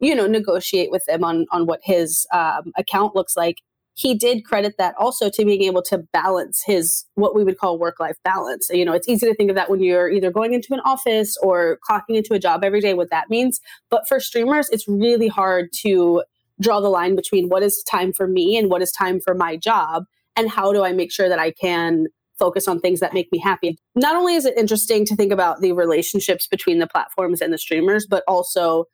you 0.00 0.14
know, 0.14 0.26
negotiate 0.26 0.90
with 0.90 1.04
them 1.06 1.24
on 1.24 1.46
on 1.50 1.66
what 1.66 1.80
his 1.82 2.26
um, 2.32 2.72
account 2.76 3.14
looks 3.14 3.36
like 3.36 3.62
he 3.96 4.14
did 4.14 4.44
credit 4.44 4.74
that 4.76 4.94
also 4.98 5.30
to 5.30 5.44
being 5.44 5.62
able 5.62 5.82
to 5.82 5.98
balance 5.98 6.62
his 6.66 7.04
what 7.14 7.34
we 7.34 7.44
would 7.44 7.58
call 7.58 7.78
work 7.78 8.00
life 8.00 8.16
balance. 8.24 8.68
You 8.70 8.84
know, 8.84 8.92
it's 8.92 9.08
easy 9.08 9.26
to 9.26 9.34
think 9.34 9.50
of 9.50 9.56
that 9.56 9.70
when 9.70 9.80
you're 9.80 10.10
either 10.10 10.32
going 10.32 10.52
into 10.52 10.74
an 10.74 10.80
office 10.84 11.36
or 11.40 11.78
clocking 11.88 12.16
into 12.16 12.34
a 12.34 12.38
job 12.38 12.64
every 12.64 12.80
day, 12.80 12.94
what 12.94 13.10
that 13.10 13.30
means. 13.30 13.60
But 13.90 14.08
for 14.08 14.18
streamers, 14.18 14.68
it's 14.70 14.88
really 14.88 15.28
hard 15.28 15.72
to 15.82 16.24
draw 16.60 16.80
the 16.80 16.88
line 16.88 17.14
between 17.14 17.48
what 17.48 17.62
is 17.62 17.84
time 17.84 18.12
for 18.12 18.26
me 18.26 18.56
and 18.56 18.68
what 18.68 18.82
is 18.82 18.90
time 18.90 19.20
for 19.20 19.34
my 19.34 19.56
job. 19.56 20.04
And 20.36 20.50
how 20.50 20.72
do 20.72 20.82
I 20.82 20.92
make 20.92 21.12
sure 21.12 21.28
that 21.28 21.38
I 21.38 21.52
can 21.52 22.06
focus 22.38 22.66
on 22.68 22.80
things 22.80 23.00
that 23.00 23.14
make 23.14 23.30
me 23.32 23.38
happy? 23.38 23.78
Not 23.94 24.16
only 24.16 24.34
is 24.34 24.44
it 24.44 24.56
interesting 24.56 25.04
to 25.06 25.16
think 25.16 25.32
about 25.32 25.60
the 25.60 25.72
relationships 25.72 26.46
between 26.46 26.78
the 26.78 26.86
platforms 26.86 27.40
and 27.40 27.52
the 27.52 27.58
streamers, 27.58 28.06
but 28.06 28.24
also 28.26 28.86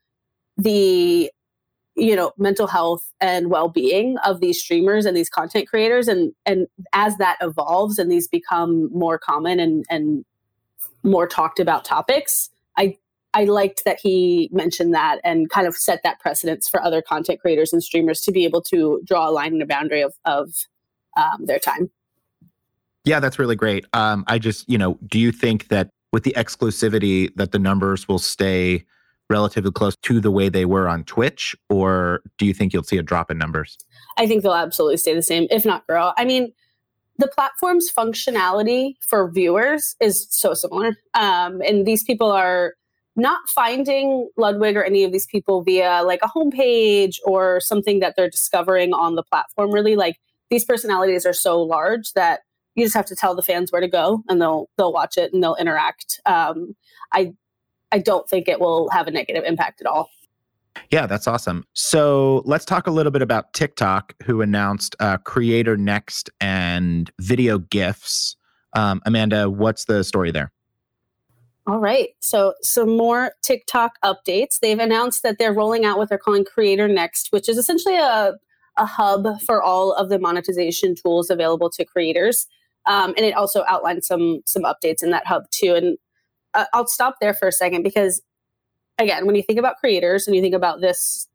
the 0.57 1.31
you 1.97 2.15
know 2.15 2.33
mental 2.39 2.67
health 2.67 3.13
and 3.21 3.51
well-being 3.51 4.17
of 4.19 4.41
these 4.41 4.61
streamers 4.61 5.05
and 5.05 5.17
these 5.17 5.29
content 5.29 5.69
creators 5.69 6.09
and 6.09 6.33
and 6.47 6.67
as 6.93 7.17
that 7.17 7.37
evolves 7.41 7.99
and 7.99 8.11
these 8.11 8.29
become 8.29 8.89
more 8.93 9.19
common 9.19 9.59
and 9.59 9.85
and 9.91 10.25
more 11.03 11.27
talked 11.27 11.59
about 11.59 11.85
topics 11.85 12.49
i 12.77 12.97
i 13.35 13.45
liked 13.45 13.83
that 13.85 13.99
he 14.01 14.49
mentioned 14.53 14.95
that 14.95 15.19
and 15.25 15.51
kind 15.51 15.67
of 15.67 15.75
set 15.75 16.03
that 16.03 16.21
precedence 16.21 16.69
for 16.69 16.81
other 16.83 17.03
content 17.03 17.41
creators 17.41 17.73
and 17.73 17.83
streamers 17.83 18.21
to 18.21 18.31
be 18.31 18.45
able 18.45 18.63
to 18.63 19.01
draw 19.05 19.29
a 19.29 19.31
line 19.31 19.53
and 19.53 19.63
a 19.63 19.67
boundary 19.67 20.01
of 20.01 20.15
of 20.25 20.55
um, 21.17 21.45
their 21.45 21.59
time 21.59 21.91
yeah 23.05 23.21
that's 23.21 23.39
really 23.39 23.57
great 23.57 23.85
um, 23.93 24.25
i 24.27 24.39
just 24.39 24.69
you 24.69 24.79
know 24.79 24.99
do 25.07 25.19
you 25.19 25.33
think 25.33 25.69
that 25.69 25.91
with 26.13 26.25
the 26.25 26.33
exclusivity 26.37 27.35
that 27.37 27.53
the 27.53 27.59
numbers 27.59 28.09
will 28.09 28.19
stay 28.19 28.85
relatively 29.31 29.71
close 29.71 29.95
to 30.03 30.21
the 30.21 30.31
way 30.31 30.49
they 30.49 30.65
were 30.65 30.89
on 30.89 31.05
Twitch, 31.05 31.57
or 31.71 32.21
do 32.37 32.45
you 32.45 32.53
think 32.53 32.73
you'll 32.73 32.83
see 32.83 32.99
a 32.99 33.03
drop 33.03 33.31
in 33.31 33.39
numbers? 33.39 33.79
I 34.19 34.27
think 34.27 34.43
they'll 34.43 34.53
absolutely 34.53 34.97
stay 34.97 35.15
the 35.15 35.23
same, 35.23 35.47
if 35.51 35.65
not 35.65 35.87
grow. 35.87 36.11
I 36.19 36.25
mean, 36.25 36.53
the 37.17 37.29
platform's 37.29 37.91
functionality 37.91 38.95
for 39.01 39.31
viewers 39.31 39.95
is 40.01 40.27
so 40.31 40.53
similar. 40.53 40.97
Um, 41.15 41.63
and 41.63 41.87
these 41.87 42.03
people 42.03 42.31
are 42.31 42.75
not 43.15 43.41
finding 43.49 44.29
Ludwig 44.37 44.77
or 44.77 44.83
any 44.83 45.05
of 45.05 45.13
these 45.13 45.27
people 45.27 45.63
via 45.63 46.03
like 46.03 46.21
a 46.23 46.29
homepage 46.29 47.17
or 47.25 47.61
something 47.61 48.01
that 48.01 48.15
they're 48.17 48.31
discovering 48.31 48.93
on 48.93 49.15
the 49.15 49.23
platform. 49.23 49.71
Really, 49.71 49.97
like 49.97 50.17
these 50.51 50.65
personalities 50.65 51.25
are 51.25 51.33
so 51.33 51.61
large 51.63 52.13
that 52.15 52.41
you 52.75 52.85
just 52.85 52.95
have 52.95 53.07
to 53.07 53.17
tell 53.17 53.35
the 53.35 53.43
fans 53.43 53.73
where 53.73 53.81
to 53.81 53.89
go, 53.89 54.23
and 54.29 54.41
they'll 54.41 54.69
they'll 54.77 54.93
watch 54.93 55.17
it 55.17 55.33
and 55.33 55.43
they'll 55.43 55.57
interact. 55.57 56.21
Um, 56.27 56.75
I 57.13 57.33
I 57.93 57.99
don't 57.99 58.29
think 58.29 58.49
it 58.49 58.61
will 58.61 58.89
have 58.91 59.07
a 59.07 59.11
negative 59.11 59.45
impact 59.45 59.81
at 59.81 59.87
all. 59.87 60.11
Yeah, 60.91 61.07
that's 61.07 61.27
awesome. 61.27 61.65
So 61.73 62.43
let's 62.45 62.65
talk 62.65 62.87
a 62.87 62.91
little 62.91 63.13
bit 63.13 63.23
about 63.23 63.53
TikTok, 63.53 64.15
who 64.25 64.41
announced 64.41 64.95
uh, 65.01 65.19
Creator 65.19 65.77
Next 65.77 66.31
and 66.41 67.11
video 67.21 67.59
GIFs. 67.59 68.37
Um, 68.75 69.01
Amanda, 69.05 69.51
what's 69.51 69.87
the 69.87 70.05
story 70.05 70.31
there? 70.31 70.53
All 71.67 71.79
right. 71.79 72.11
So, 72.21 72.55
some 72.63 72.97
more 72.97 73.33
TikTok 73.43 73.93
updates. 74.05 74.59
They've 74.61 74.79
announced 74.79 75.23
that 75.23 75.39
they're 75.39 75.53
rolling 75.53 75.85
out 75.85 75.99
what 75.99 76.09
they're 76.09 76.19
calling 76.19 76.45
Creator 76.45 76.89
Next, 76.89 77.29
which 77.31 77.49
is 77.49 77.59
essentially 77.59 77.97
a, 77.97 78.35
a 78.77 78.87
hub 78.87 79.41
for 79.43 79.63
all 79.63 79.93
of 79.93 80.09
the 80.09 80.19
monetization 80.19 80.95
tools 80.95 81.31
available 81.31 81.71
to 81.71 81.85
creators. 81.85 82.47
Um, 82.87 83.15
and 83.17 83.27
it 83.27 83.35
also 83.35 83.65
outlines 83.69 84.07
some 84.07 84.41
some 84.47 84.63
updates 84.63 85.03
in 85.03 85.11
that 85.11 85.27
hub 85.27 85.45
too. 85.51 85.75
And 85.75 85.99
uh, 86.55 86.67
I'll 86.73 86.87
stop 86.87 87.17
there 87.21 87.35
for 87.35 87.49
a 87.49 87.53
second 87.53 87.83
because, 87.83 88.21
again, 88.99 89.27
when 89.27 89.35
you 89.35 89.43
think 89.43 89.59
about 89.59 89.77
creators 89.77 90.27
and 90.27 90.35
you 90.35 90.43
think 90.43 90.55
about 90.55 90.81
this 90.81 91.29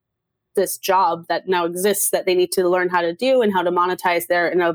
this 0.56 0.78
job 0.78 1.26
that 1.28 1.48
now 1.48 1.66
exists 1.66 2.10
that 2.12 2.26
they 2.26 2.34
need 2.34 2.52
to 2.54 2.68
learn 2.68 2.90
how 2.90 3.02
to 3.02 3.14
do 3.14 3.42
and 3.42 3.54
how 3.54 3.62
to 3.62 3.72
monetize 3.72 4.28
their 4.28 4.48
in 4.48 4.62
a 4.62 4.74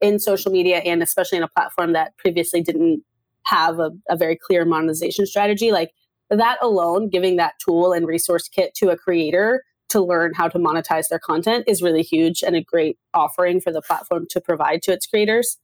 in 0.00 0.18
social 0.18 0.50
media 0.50 0.78
and 0.78 1.02
especially 1.02 1.38
in 1.38 1.44
a 1.44 1.48
platform 1.48 1.92
that 1.92 2.16
previously 2.16 2.62
didn't 2.62 3.02
have 3.44 3.78
a, 3.78 3.90
a 4.08 4.16
very 4.16 4.36
clear 4.36 4.64
monetization 4.64 5.26
strategy 5.26 5.72
like 5.72 5.92
that 6.30 6.58
alone 6.62 7.08
giving 7.08 7.36
that 7.36 7.54
tool 7.58 7.92
and 7.92 8.06
resource 8.06 8.48
kit 8.48 8.74
to 8.74 8.90
a 8.90 8.96
creator 8.96 9.64
to 9.88 10.00
learn 10.00 10.34
how 10.34 10.48
to 10.48 10.58
monetize 10.58 11.08
their 11.08 11.18
content 11.18 11.64
is 11.66 11.82
really 11.82 12.02
huge 12.02 12.42
and 12.42 12.54
a 12.54 12.62
great 12.62 12.98
offering 13.14 13.60
for 13.60 13.72
the 13.72 13.82
platform 13.82 14.26
to 14.30 14.40
provide 14.40 14.82
to 14.82 14.92
its 14.92 15.06
creators 15.06 15.58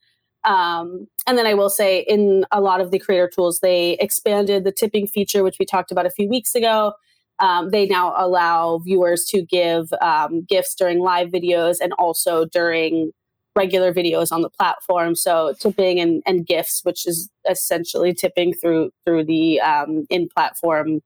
um, 0.45 1.07
and 1.27 1.39
then 1.39 1.47
I 1.47 1.55
will 1.55 1.71
say, 1.71 2.01
in 2.01 2.45
a 2.51 2.61
lot 2.61 2.81
of 2.81 2.91
the 2.91 2.99
creator 2.99 3.31
tools, 3.35 3.61
they 3.61 3.93
expanded 4.01 4.65
the 4.65 4.73
tipping 4.73 5.07
feature, 5.07 5.43
which 5.43 5.59
we 5.59 5.67
talked 5.67 5.91
about 5.91 6.07
a 6.07 6.11
few 6.11 6.29
weeks 6.29 6.55
ago. 6.55 6.93
Um, 7.41 7.71
they 7.71 7.87
now 7.87 8.15
allow 8.17 8.79
viewers 8.79 9.25
to 9.27 9.43
give 9.43 9.93
um, 10.01 10.43
gifts 10.43 10.75
during 10.75 11.01
live 11.01 11.29
videos 11.31 11.79
and 11.81 11.93
also 11.95 12.45
during 12.45 13.11
regular 13.57 13.93
videos 13.93 14.33
on 14.33 14.43
the 14.43 14.51
platform. 14.51 15.15
So 15.15 15.55
tipping 15.59 15.99
and, 16.01 16.23
and 16.27 16.47
gifts, 16.47 16.85
which 16.85 17.07
is 17.07 17.31
essentially 17.49 18.13
tipping 18.13 18.55
through 18.55 18.91
through 19.05 19.25
the 19.25 19.61
um, 19.61 20.07
in-platform 20.11 21.03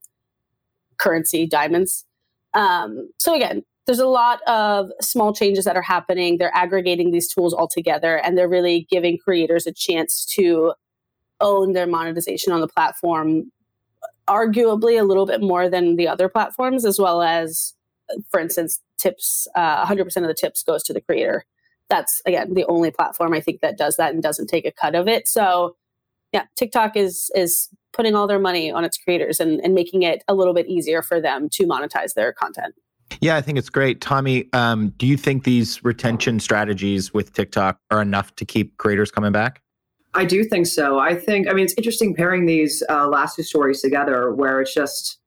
currency 0.99 1.47
diamonds. 1.47 2.05
Um, 2.55 3.11
so 3.19 3.35
again, 3.35 3.65
there's 3.89 3.99
a 3.99 4.07
lot 4.07 4.43
of 4.47 4.91
small 5.01 5.33
changes 5.33 5.65
that 5.65 5.75
are 5.75 5.83
happening. 5.83 6.37
They're 6.37 6.55
aggregating 6.55 7.11
these 7.11 7.27
tools 7.27 7.55
all 7.55 7.67
together 7.67 8.19
and 8.19 8.37
they're 8.37 8.49
really 8.49 8.87
giving 8.91 9.17
creators 9.17 9.67
a 9.67 9.73
chance 9.73 10.27
to 10.35 10.75
own 11.41 11.73
their 11.73 11.87
monetization 11.87 12.53
on 12.53 12.61
the 12.61 12.69
platform, 12.69 13.51
arguably 14.29 15.01
a 15.01 15.05
little 15.05 15.25
bit 15.25 15.41
more 15.41 15.71
than 15.71 15.97
the 15.97 16.07
other 16.07 16.29
platforms, 16.29 16.85
as 16.85 16.99
well 16.99 17.23
as, 17.23 17.73
for 18.31 18.39
instance, 18.39 18.79
tips, 18.99 19.49
uh, 19.55 19.87
100% 19.87 20.05
of 20.19 20.29
the 20.29 20.35
tips 20.35 20.63
goes 20.63 20.83
to 20.83 20.93
the 20.93 21.01
creator. 21.01 21.47
That's, 21.89 22.21
again, 22.27 22.53
the 22.53 22.67
only 22.67 22.91
platform 22.91 23.33
I 23.33 23.41
think 23.41 23.63
that 23.63 23.79
does 23.79 23.97
that 23.97 24.13
and 24.13 24.23
doesn't 24.23 24.49
take 24.49 24.67
a 24.67 24.71
cut 24.71 24.97
of 24.97 25.09
it. 25.09 25.27
So, 25.27 25.77
yeah, 26.35 26.45
TikTok 26.57 26.95
is 26.95 27.31
is 27.35 27.71
putting 27.95 28.15
all 28.15 28.27
their 28.27 28.39
money 28.39 28.71
on 28.71 28.85
its 28.85 28.99
creators 28.99 29.41
and, 29.41 29.63
and 29.63 29.75
making 29.75 30.03
it 30.03 30.23
a 30.29 30.35
little 30.35 30.53
bit 30.53 30.67
easier 30.67 31.01
for 31.01 31.23
them 31.23 31.49
to 31.53 31.67
monetize 31.67 32.13
their 32.13 32.35
content. 32.35 32.75
Yeah, 33.21 33.37
I 33.37 33.41
think 33.41 33.59
it's 33.59 33.71
great. 33.71 34.01
Tommy, 34.01 34.49
um, 34.53 34.91
do 34.99 35.07
you 35.07 35.17
think 35.17 35.45
these 35.45 35.83
retention 35.85 36.41
strategies 36.41 37.13
with 37.13 37.33
TikTok 37.33 37.79
are 37.91 38.03
enough 38.03 38.35
to 38.37 38.45
keep 38.45 38.77
creators 38.77 39.11
coming 39.11 39.33
back? 39.33 39.63
I 40.15 40.25
do 40.25 40.45
think 40.45 40.67
so. 40.67 40.99
I 40.99 41.15
think, 41.15 41.49
I 41.49 41.53
mean, 41.53 41.65
it's 41.65 41.75
interesting 41.77 42.15
pairing 42.15 42.47
these 42.47 42.83
uh, 42.89 43.07
last 43.09 43.37
two 43.37 43.43
stories 43.43 43.81
together 43.81 44.33
where 44.33 44.61
it's 44.61 44.75
just, 44.75 45.19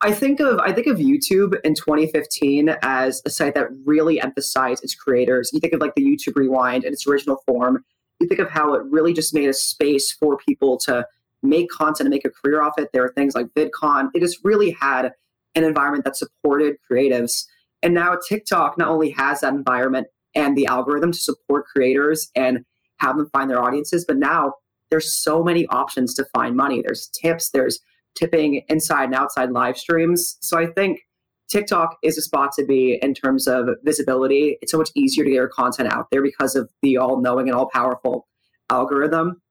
I 0.00 0.12
think 0.12 0.38
of 0.40 0.58
I 0.58 0.70
think 0.72 0.86
of 0.86 0.98
YouTube 0.98 1.58
in 1.64 1.74
2015 1.74 2.76
as 2.82 3.22
a 3.24 3.30
site 3.30 3.54
that 3.54 3.68
really 3.86 4.20
emphasized 4.20 4.84
its 4.84 4.94
creators. 4.94 5.50
You 5.52 5.60
think 5.60 5.72
of 5.72 5.80
like 5.80 5.94
the 5.94 6.02
YouTube 6.02 6.36
Rewind 6.36 6.84
in 6.84 6.92
its 6.92 7.06
original 7.06 7.42
form. 7.46 7.82
You 8.20 8.28
think 8.28 8.40
of 8.40 8.50
how 8.50 8.74
it 8.74 8.82
really 8.84 9.14
just 9.14 9.32
made 9.32 9.48
a 9.48 9.54
space 9.54 10.12
for 10.12 10.36
people 10.36 10.76
to 10.80 11.06
make 11.42 11.70
content 11.70 12.06
and 12.06 12.10
make 12.10 12.26
a 12.26 12.30
career 12.30 12.62
off 12.62 12.74
it. 12.76 12.90
There 12.92 13.04
are 13.04 13.12
things 13.12 13.34
like 13.34 13.46
VidCon. 13.54 14.10
It 14.14 14.20
just 14.20 14.44
really 14.44 14.72
had 14.72 15.12
an 15.54 15.64
environment 15.64 16.04
that 16.04 16.16
supported 16.16 16.76
creatives. 16.90 17.44
And 17.82 17.94
now 17.94 18.16
TikTok 18.28 18.78
not 18.78 18.88
only 18.88 19.10
has 19.10 19.40
that 19.40 19.54
environment 19.54 20.08
and 20.34 20.56
the 20.56 20.66
algorithm 20.66 21.12
to 21.12 21.18
support 21.18 21.66
creators 21.66 22.30
and 22.34 22.64
have 22.98 23.16
them 23.16 23.28
find 23.32 23.50
their 23.50 23.62
audiences, 23.62 24.04
but 24.06 24.16
now 24.16 24.54
there's 24.90 25.12
so 25.12 25.42
many 25.42 25.66
options 25.66 26.14
to 26.14 26.24
find 26.34 26.56
money. 26.56 26.82
There's 26.82 27.08
tips, 27.08 27.50
there's 27.50 27.80
tipping 28.14 28.62
inside 28.68 29.04
and 29.04 29.14
outside 29.14 29.50
live 29.50 29.76
streams. 29.76 30.36
So 30.40 30.58
I 30.58 30.66
think 30.66 31.00
TikTok 31.48 31.96
is 32.02 32.16
a 32.16 32.22
spot 32.22 32.52
to 32.58 32.64
be 32.64 32.98
in 33.02 33.14
terms 33.14 33.46
of 33.46 33.68
visibility. 33.82 34.56
It's 34.62 34.72
so 34.72 34.78
much 34.78 34.90
easier 34.94 35.24
to 35.24 35.30
get 35.30 35.36
your 35.36 35.48
content 35.48 35.92
out 35.92 36.06
there 36.10 36.22
because 36.22 36.56
of 36.56 36.70
the 36.82 36.96
all 36.96 37.20
knowing 37.20 37.48
and 37.48 37.56
all 37.56 37.68
powerful 37.68 38.26
algorithm. 38.70 39.42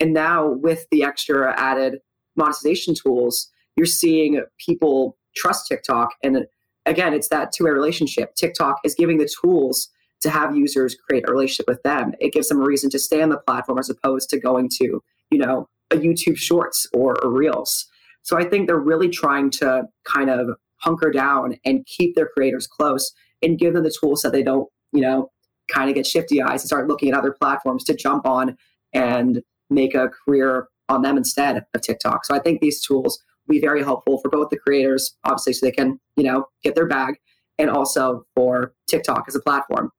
And 0.00 0.14
now 0.14 0.48
with 0.48 0.86
the 0.90 1.04
extra 1.04 1.54
added 1.60 1.98
monetization 2.36 2.94
tools, 2.94 3.50
you're 3.76 3.86
seeing 3.86 4.42
people 4.58 5.16
trust 5.34 5.68
TikTok. 5.68 6.10
And 6.22 6.46
again, 6.86 7.14
it's 7.14 7.28
that 7.28 7.52
two 7.52 7.64
way 7.64 7.70
relationship. 7.70 8.34
TikTok 8.34 8.78
is 8.84 8.94
giving 8.94 9.18
the 9.18 9.28
tools 9.42 9.88
to 10.22 10.30
have 10.30 10.56
users 10.56 10.94
create 10.94 11.24
a 11.28 11.32
relationship 11.32 11.66
with 11.66 11.82
them. 11.82 12.14
It 12.20 12.32
gives 12.32 12.48
them 12.48 12.60
a 12.60 12.64
reason 12.64 12.90
to 12.90 12.98
stay 12.98 13.22
on 13.22 13.28
the 13.28 13.38
platform 13.38 13.78
as 13.78 13.90
opposed 13.90 14.30
to 14.30 14.38
going 14.38 14.68
to, 14.80 15.02
you 15.30 15.38
know, 15.38 15.68
a 15.90 15.96
YouTube 15.96 16.36
Shorts 16.36 16.86
or, 16.94 17.22
or 17.24 17.30
Reels. 17.30 17.86
So 18.22 18.38
I 18.38 18.44
think 18.44 18.66
they're 18.66 18.78
really 18.78 19.08
trying 19.08 19.50
to 19.50 19.88
kind 20.04 20.30
of 20.30 20.56
hunker 20.76 21.10
down 21.10 21.56
and 21.64 21.84
keep 21.86 22.14
their 22.14 22.28
creators 22.28 22.66
close 22.66 23.12
and 23.42 23.58
give 23.58 23.74
them 23.74 23.82
the 23.82 23.94
tools 24.00 24.22
so 24.22 24.30
they 24.30 24.42
don't, 24.42 24.68
you 24.92 25.00
know, 25.00 25.30
kind 25.68 25.88
of 25.88 25.94
get 25.94 26.06
shifty 26.06 26.40
eyes 26.40 26.62
and 26.62 26.68
start 26.68 26.88
looking 26.88 27.10
at 27.10 27.18
other 27.18 27.32
platforms 27.32 27.84
to 27.84 27.94
jump 27.94 28.26
on 28.26 28.56
and 28.92 29.42
make 29.70 29.94
a 29.94 30.08
career 30.08 30.68
on 30.88 31.02
them 31.02 31.16
instead 31.16 31.64
of 31.74 31.80
TikTok. 31.80 32.24
So 32.24 32.34
I 32.34 32.38
think 32.38 32.60
these 32.60 32.80
tools 32.80 33.22
be 33.48 33.60
very 33.60 33.82
helpful 33.82 34.18
for 34.18 34.28
both 34.28 34.50
the 34.50 34.58
creators, 34.58 35.16
obviously, 35.24 35.52
so 35.52 35.66
they 35.66 35.72
can, 35.72 35.98
you 36.16 36.24
know, 36.24 36.46
get 36.62 36.74
their 36.74 36.86
bag, 36.86 37.16
and 37.58 37.70
also 37.70 38.26
for 38.34 38.74
TikTok 38.88 39.24
as 39.28 39.34
a 39.34 39.40
platform. 39.40 39.90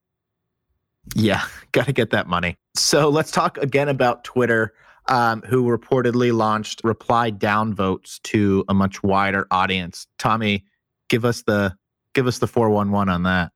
Yeah, 1.15 1.43
got 1.71 1.85
to 1.85 1.93
get 1.93 2.09
that 2.11 2.27
money. 2.27 2.57
So 2.75 3.09
let's 3.09 3.31
talk 3.31 3.57
again 3.57 3.89
about 3.89 4.23
Twitter, 4.23 4.73
um, 5.07 5.41
who 5.41 5.65
reportedly 5.65 6.33
launched 6.33 6.81
reply 6.83 7.31
downvotes 7.31 8.21
to 8.23 8.65
a 8.69 8.73
much 8.73 9.03
wider 9.03 9.47
audience. 9.51 10.07
Tommy, 10.17 10.65
give 11.09 11.25
us 11.25 11.43
the 11.43 11.75
give 12.13 12.27
us 12.27 12.39
the 12.39 12.47
four 12.47 12.69
one 12.69 12.91
one 12.91 13.09
on 13.09 13.23
that. 13.23 13.51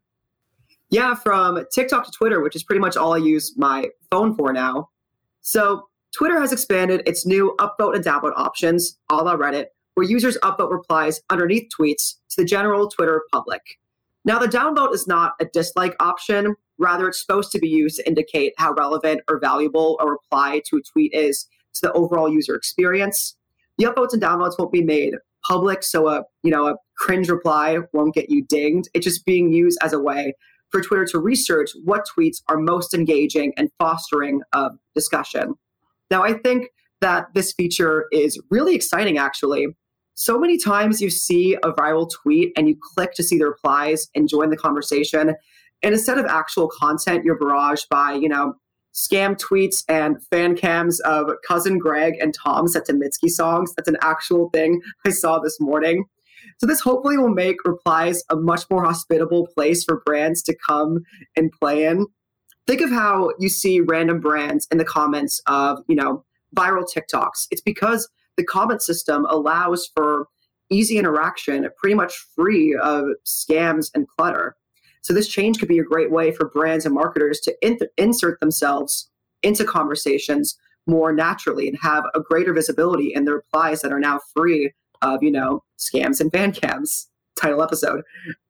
Yeah, 0.90 1.16
from 1.16 1.66
TikTok 1.74 2.06
to 2.06 2.12
Twitter, 2.12 2.42
which 2.42 2.56
is 2.56 2.64
pretty 2.64 2.80
much 2.80 2.96
all 2.96 3.14
I 3.14 3.18
use 3.18 3.54
my 3.58 3.90
phone 4.10 4.36
for 4.36 4.54
now. 4.54 4.90
So 5.42 5.88
Twitter 6.16 6.40
has 6.40 6.54
expanded 6.54 7.04
its 7.06 7.26
new 7.26 7.56
upvote 7.60 7.96
and 7.96 8.04
downvote 8.04 8.34
options, 8.38 8.98
a 9.10 9.16
la 9.16 9.36
Reddit, 9.36 9.66
where 9.98 10.06
users 10.06 10.38
upvote 10.44 10.70
replies 10.70 11.22
underneath 11.32 11.68
tweets 11.76 12.18
to 12.30 12.42
the 12.42 12.46
general 12.46 12.88
Twitter 12.88 13.24
public. 13.34 13.80
Now, 14.26 14.38
the 14.38 14.46
downvote 14.46 14.94
is 14.94 15.08
not 15.08 15.34
a 15.42 15.46
dislike 15.46 15.96
option. 16.00 16.56
Rather, 16.78 17.08
it's 17.08 17.20
supposed 17.20 17.52
to 17.54 17.60
be 17.60 17.68
used 17.68 17.96
to 17.96 18.08
indicate 18.08 18.54
how 18.60 18.74
relevant 18.74 19.22
or 19.28 19.40
valuable 19.40 19.98
a 20.00 20.06
reply 20.06 20.62
to 20.66 20.78
a 20.78 20.82
tweet 20.84 21.16
is 21.16 21.48
to 21.74 21.88
the 21.88 21.94
overall 21.94 22.32
user 22.32 22.54
experience. 22.54 23.36
The 23.80 23.86
upvotes 23.86 24.14
and 24.14 24.22
downvotes 24.22 24.60
won't 24.60 24.72
be 24.72 24.84
made 24.84 25.16
public, 25.44 25.82
so 25.82 26.08
a 26.10 26.26
you 26.44 26.52
know 26.52 26.68
a 26.68 26.76
cringe 27.00 27.28
reply 27.28 27.80
won't 27.92 28.14
get 28.14 28.30
you 28.30 28.44
dinged. 28.44 28.90
It's 28.94 29.06
just 29.06 29.26
being 29.26 29.52
used 29.52 29.80
as 29.82 29.94
a 29.94 30.00
way 30.00 30.36
for 30.70 30.80
Twitter 30.80 31.06
to 31.06 31.18
research 31.18 31.72
what 31.86 32.08
tweets 32.08 32.44
are 32.50 32.58
most 32.58 32.94
engaging 32.94 33.52
and 33.58 33.72
fostering 33.80 34.42
of 34.54 34.74
discussion. 34.94 35.56
Now, 36.12 36.24
I 36.24 36.34
think 36.34 36.68
that 37.02 37.28
this 37.34 37.52
feature 37.54 38.06
is 38.12 38.40
really 38.52 38.76
exciting, 38.76 39.18
actually, 39.18 39.68
so 40.20 40.40
many 40.40 40.58
times 40.58 41.00
you 41.00 41.12
see 41.12 41.54
a 41.64 41.72
viral 41.72 42.10
tweet 42.12 42.52
and 42.58 42.68
you 42.68 42.76
click 42.82 43.14
to 43.14 43.24
see 43.24 43.38
the 43.38 43.46
replies 43.46 44.10
and 44.16 44.28
join 44.28 44.50
the 44.50 44.58
conversation. 44.58 45.36
And 45.84 45.94
instead 45.94 46.18
of 46.18 46.26
actual 46.26 46.70
content, 46.70 47.24
you're 47.24 47.38
barraged 47.38 47.88
by, 47.88 48.14
you 48.14 48.28
know, 48.28 48.56
scam 48.96 49.40
tweets 49.40 49.84
and 49.88 50.18
fan 50.32 50.56
cams 50.56 51.00
of 51.02 51.30
cousin 51.48 51.78
Greg 51.78 52.16
and 52.20 52.34
Tom 52.34 52.66
Mitski 52.66 53.30
songs. 53.30 53.76
That's 53.76 53.88
an 53.88 53.98
actual 54.02 54.50
thing 54.50 54.82
I 55.06 55.12
saw 55.12 55.38
this 55.38 55.60
morning. 55.60 56.06
So 56.58 56.66
this 56.66 56.82
hopefully 56.82 57.18
will 57.18 57.30
make 57.30 57.64
replies 57.64 58.24
a 58.32 58.36
much 58.36 58.64
more 58.72 58.84
hospitable 58.84 59.46
place 59.46 59.84
for 59.84 60.02
brands 60.04 60.42
to 60.44 60.56
come 60.68 61.04
and 61.36 61.52
play 61.52 61.86
in. 61.86 62.08
Think 62.66 62.82
of 62.82 62.90
how 62.90 63.34
you 63.38 63.50
see 63.50 63.82
random 63.82 64.20
brands 64.20 64.68
in 64.72 64.80
the 64.80 64.84
comments 64.84 65.44
of, 65.46 65.78
you 65.88 65.96
know, 65.96 66.26
viral 66.56 66.88
TikToks. 66.92 67.50
It's 67.52 67.62
because 67.62 68.10
the 68.38 68.46
comment 68.46 68.82
system 68.82 69.26
allows 69.30 69.90
for 69.96 70.28
easy 70.70 70.98
interaction, 70.98 71.68
pretty 71.78 71.96
much 71.96 72.14
free 72.36 72.78
of 72.82 73.06
scams 73.26 73.90
and 73.94 74.08
clutter. 74.08 74.56
So 75.02 75.14
this 75.14 75.28
change 75.28 75.60
could 75.60 75.70
be 75.70 75.80
a 75.80 75.84
great 75.84 76.12
way 76.12 76.32
for 76.32 76.50
brands 76.50 76.86
and 76.86 76.94
marketers 76.94 77.40
to 77.42 77.56
in- 77.62 77.80
insert 77.98 78.40
themselves 78.40 79.10
into 79.44 79.64
conversations 79.64 80.58
more 80.86 81.14
naturally 81.14 81.68
and 81.68 81.78
have 81.82 82.04
a 82.16 82.20
greater 82.20 82.54
visibility 82.54 83.14
in 83.14 83.26
the 83.26 83.34
replies 83.34 83.82
that 83.82 83.92
are 83.92 84.00
now 84.00 84.20
free 84.36 84.74
of, 85.02 85.22
you 85.22 85.32
know, 85.32 85.64
scams 85.78 86.20
and 86.20 86.32
fan 86.32 86.52
cams. 86.52 87.08
Title 87.36 87.62
episode. 87.62 88.02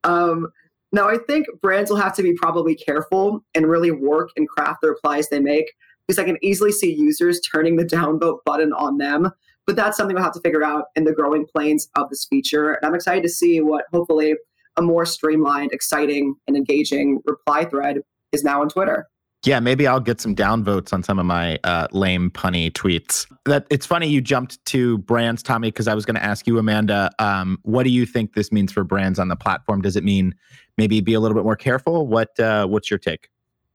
Um, 0.04 0.48
now, 0.92 1.08
I 1.08 1.18
think 1.18 1.46
brands 1.60 1.90
will 1.90 1.98
have 1.98 2.16
to 2.16 2.22
be 2.22 2.32
probably 2.32 2.74
careful 2.74 3.44
and 3.54 3.68
really 3.68 3.90
work 3.90 4.30
and 4.36 4.48
craft 4.48 4.80
the 4.80 4.88
replies 4.88 5.28
they 5.28 5.40
make 5.40 5.70
because 6.06 6.18
I 6.18 6.24
can 6.24 6.38
easily 6.42 6.72
see 6.72 6.92
users 6.92 7.40
turning 7.40 7.76
the 7.76 7.84
downvote 7.84 8.38
button 8.46 8.72
on 8.72 8.96
them 8.96 9.30
but 9.68 9.76
that's 9.76 9.98
something 9.98 10.14
we'll 10.14 10.24
have 10.24 10.32
to 10.32 10.40
figure 10.40 10.64
out 10.64 10.86
in 10.96 11.04
the 11.04 11.12
growing 11.12 11.46
plains 11.46 11.90
of 11.94 12.08
this 12.08 12.24
feature. 12.24 12.72
And 12.72 12.86
I'm 12.86 12.94
excited 12.94 13.22
to 13.22 13.28
see 13.28 13.60
what 13.60 13.84
hopefully 13.92 14.34
a 14.78 14.82
more 14.82 15.04
streamlined, 15.04 15.72
exciting, 15.72 16.34
and 16.46 16.56
engaging 16.56 17.20
reply 17.26 17.66
thread 17.66 17.98
is 18.32 18.42
now 18.42 18.62
on 18.62 18.70
Twitter. 18.70 19.06
Yeah, 19.44 19.60
maybe 19.60 19.86
I'll 19.86 20.00
get 20.00 20.22
some 20.22 20.34
downvotes 20.34 20.94
on 20.94 21.02
some 21.02 21.18
of 21.18 21.26
my 21.26 21.58
uh, 21.64 21.86
lame 21.92 22.30
punny 22.30 22.72
tweets. 22.72 23.26
That 23.44 23.66
it's 23.68 23.84
funny 23.84 24.08
you 24.08 24.22
jumped 24.22 24.64
to 24.66 24.96
brands, 24.98 25.42
Tommy, 25.42 25.68
because 25.68 25.86
I 25.86 25.94
was 25.94 26.06
going 26.06 26.16
to 26.16 26.24
ask 26.24 26.46
you, 26.46 26.58
Amanda, 26.58 27.10
um, 27.18 27.58
what 27.62 27.82
do 27.82 27.90
you 27.90 28.06
think 28.06 28.34
this 28.34 28.50
means 28.50 28.72
for 28.72 28.84
brands 28.84 29.18
on 29.18 29.28
the 29.28 29.36
platform? 29.36 29.82
Does 29.82 29.96
it 29.96 30.02
mean 30.02 30.34
maybe 30.78 31.02
be 31.02 31.12
a 31.12 31.20
little 31.20 31.34
bit 31.34 31.44
more 31.44 31.56
careful? 31.56 32.06
What 32.06 32.40
uh, 32.40 32.66
What's 32.66 32.90
your 32.90 32.98
take? 32.98 33.28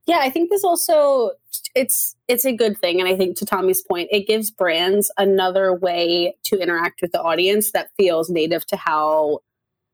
Yeah, 0.06 0.20
I 0.22 0.30
think 0.30 0.50
this 0.50 0.64
also 0.64 1.32
it's 1.76 2.16
it's 2.28 2.46
a 2.46 2.56
good 2.56 2.78
thing, 2.78 3.00
and 3.00 3.08
I 3.08 3.16
think 3.16 3.38
to 3.38 3.46
Tommy's 3.46 3.82
point, 3.82 4.10
it 4.12 4.28
gives 4.28 4.52
brands 4.52 5.12
another 5.18 5.74
way 5.74 6.36
to 6.46 6.58
interact 6.60 7.02
with 7.02 7.12
the 7.12 7.22
audience 7.22 7.72
that 7.72 7.90
feels 7.98 8.30
native 8.30 8.66
to 8.68 8.76
how 8.78 9.40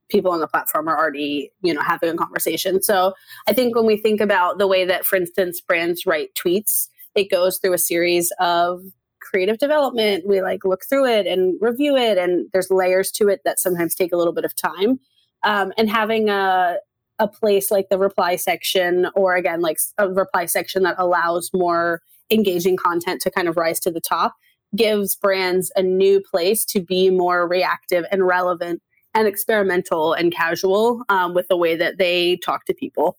people 0.09 0.31
on 0.31 0.39
the 0.39 0.47
platform 0.47 0.87
are 0.87 0.97
already 0.97 1.51
you 1.61 1.73
know 1.73 1.81
having 1.81 2.09
a 2.09 2.17
conversation. 2.17 2.81
So 2.81 3.13
i 3.47 3.53
think 3.53 3.75
when 3.75 3.85
we 3.85 3.97
think 3.97 4.21
about 4.21 4.57
the 4.57 4.67
way 4.67 4.85
that 4.85 5.05
for 5.05 5.15
instance 5.17 5.61
brands 5.61 6.05
write 6.05 6.29
tweets 6.35 6.87
it 7.15 7.29
goes 7.29 7.57
through 7.57 7.73
a 7.73 7.77
series 7.77 8.31
of 8.39 8.81
creative 9.19 9.57
development. 9.57 10.25
We 10.27 10.41
like 10.41 10.65
look 10.65 10.83
through 10.89 11.07
it 11.07 11.27
and 11.27 11.57
review 11.61 11.95
it 11.95 12.17
and 12.17 12.47
there's 12.53 12.71
layers 12.71 13.11
to 13.13 13.27
it 13.27 13.41
that 13.45 13.59
sometimes 13.59 13.95
take 13.95 14.11
a 14.11 14.17
little 14.17 14.33
bit 14.33 14.45
of 14.45 14.55
time. 14.55 14.99
Um, 15.43 15.71
and 15.77 15.89
having 15.89 16.29
a 16.29 16.77
a 17.19 17.27
place 17.27 17.69
like 17.69 17.89
the 17.89 17.97
reply 17.97 18.35
section 18.35 19.07
or 19.15 19.35
again 19.35 19.61
like 19.61 19.77
a 19.97 20.09
reply 20.09 20.45
section 20.45 20.83
that 20.83 20.95
allows 20.97 21.51
more 21.53 22.01
engaging 22.31 22.77
content 22.77 23.21
to 23.21 23.31
kind 23.31 23.47
of 23.47 23.57
rise 23.57 23.79
to 23.79 23.91
the 23.91 24.01
top 24.01 24.35
gives 24.75 25.15
brands 25.15 25.71
a 25.75 25.81
new 25.81 26.21
place 26.21 26.63
to 26.63 26.79
be 26.79 27.09
more 27.09 27.47
reactive 27.47 28.05
and 28.11 28.25
relevant 28.25 28.81
and 29.13 29.27
experimental 29.27 30.13
and 30.13 30.33
casual 30.33 31.03
um, 31.09 31.33
with 31.33 31.47
the 31.47 31.57
way 31.57 31.75
that 31.75 31.97
they 31.97 32.37
talk 32.37 32.65
to 32.65 32.73
people. 32.73 33.17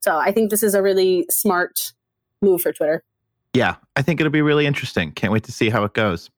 So 0.00 0.16
I 0.16 0.32
think 0.32 0.50
this 0.50 0.62
is 0.62 0.74
a 0.74 0.82
really 0.82 1.26
smart 1.30 1.92
move 2.42 2.62
for 2.62 2.72
Twitter. 2.72 3.02
Yeah, 3.54 3.76
I 3.96 4.02
think 4.02 4.20
it'll 4.20 4.30
be 4.30 4.42
really 4.42 4.66
interesting. 4.66 5.12
Can't 5.12 5.32
wait 5.32 5.44
to 5.44 5.52
see 5.52 5.70
how 5.70 5.84
it 5.84 5.94
goes. 5.94 6.30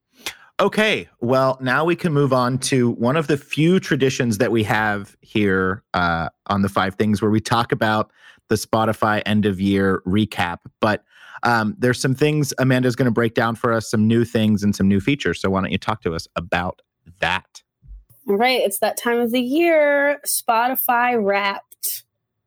Okay, 0.58 1.06
well, 1.20 1.58
now 1.60 1.84
we 1.84 1.94
can 1.94 2.14
move 2.14 2.32
on 2.32 2.58
to 2.60 2.92
one 2.92 3.16
of 3.16 3.26
the 3.26 3.36
few 3.36 3.78
traditions 3.78 4.38
that 4.38 4.50
we 4.50 4.62
have 4.62 5.14
here 5.20 5.82
uh, 5.92 6.30
on 6.46 6.62
the 6.62 6.68
five 6.70 6.94
things 6.94 7.20
where 7.20 7.30
we 7.30 7.40
talk 7.40 7.72
about 7.72 8.10
the 8.48 8.54
Spotify 8.54 9.22
end 9.26 9.44
of 9.44 9.60
year 9.60 10.02
recap. 10.06 10.58
But 10.80 11.04
um, 11.42 11.76
there's 11.78 12.00
some 12.00 12.14
things 12.14 12.54
Amanda's 12.58 12.96
going 12.96 13.04
to 13.04 13.12
break 13.12 13.34
down 13.34 13.54
for 13.54 13.70
us, 13.70 13.90
some 13.90 14.06
new 14.08 14.24
things 14.24 14.62
and 14.62 14.74
some 14.74 14.88
new 14.88 14.98
features. 15.00 15.42
So 15.42 15.50
why 15.50 15.60
don't 15.60 15.72
you 15.72 15.78
talk 15.78 16.00
to 16.02 16.14
us 16.14 16.26
about 16.36 16.80
that? 17.20 17.62
All 18.26 18.36
right, 18.36 18.60
it's 18.60 18.78
that 18.78 18.96
time 18.96 19.18
of 19.18 19.32
the 19.32 19.40
year. 19.40 20.20
Spotify 20.24 21.22
Wrapped, 21.22 22.04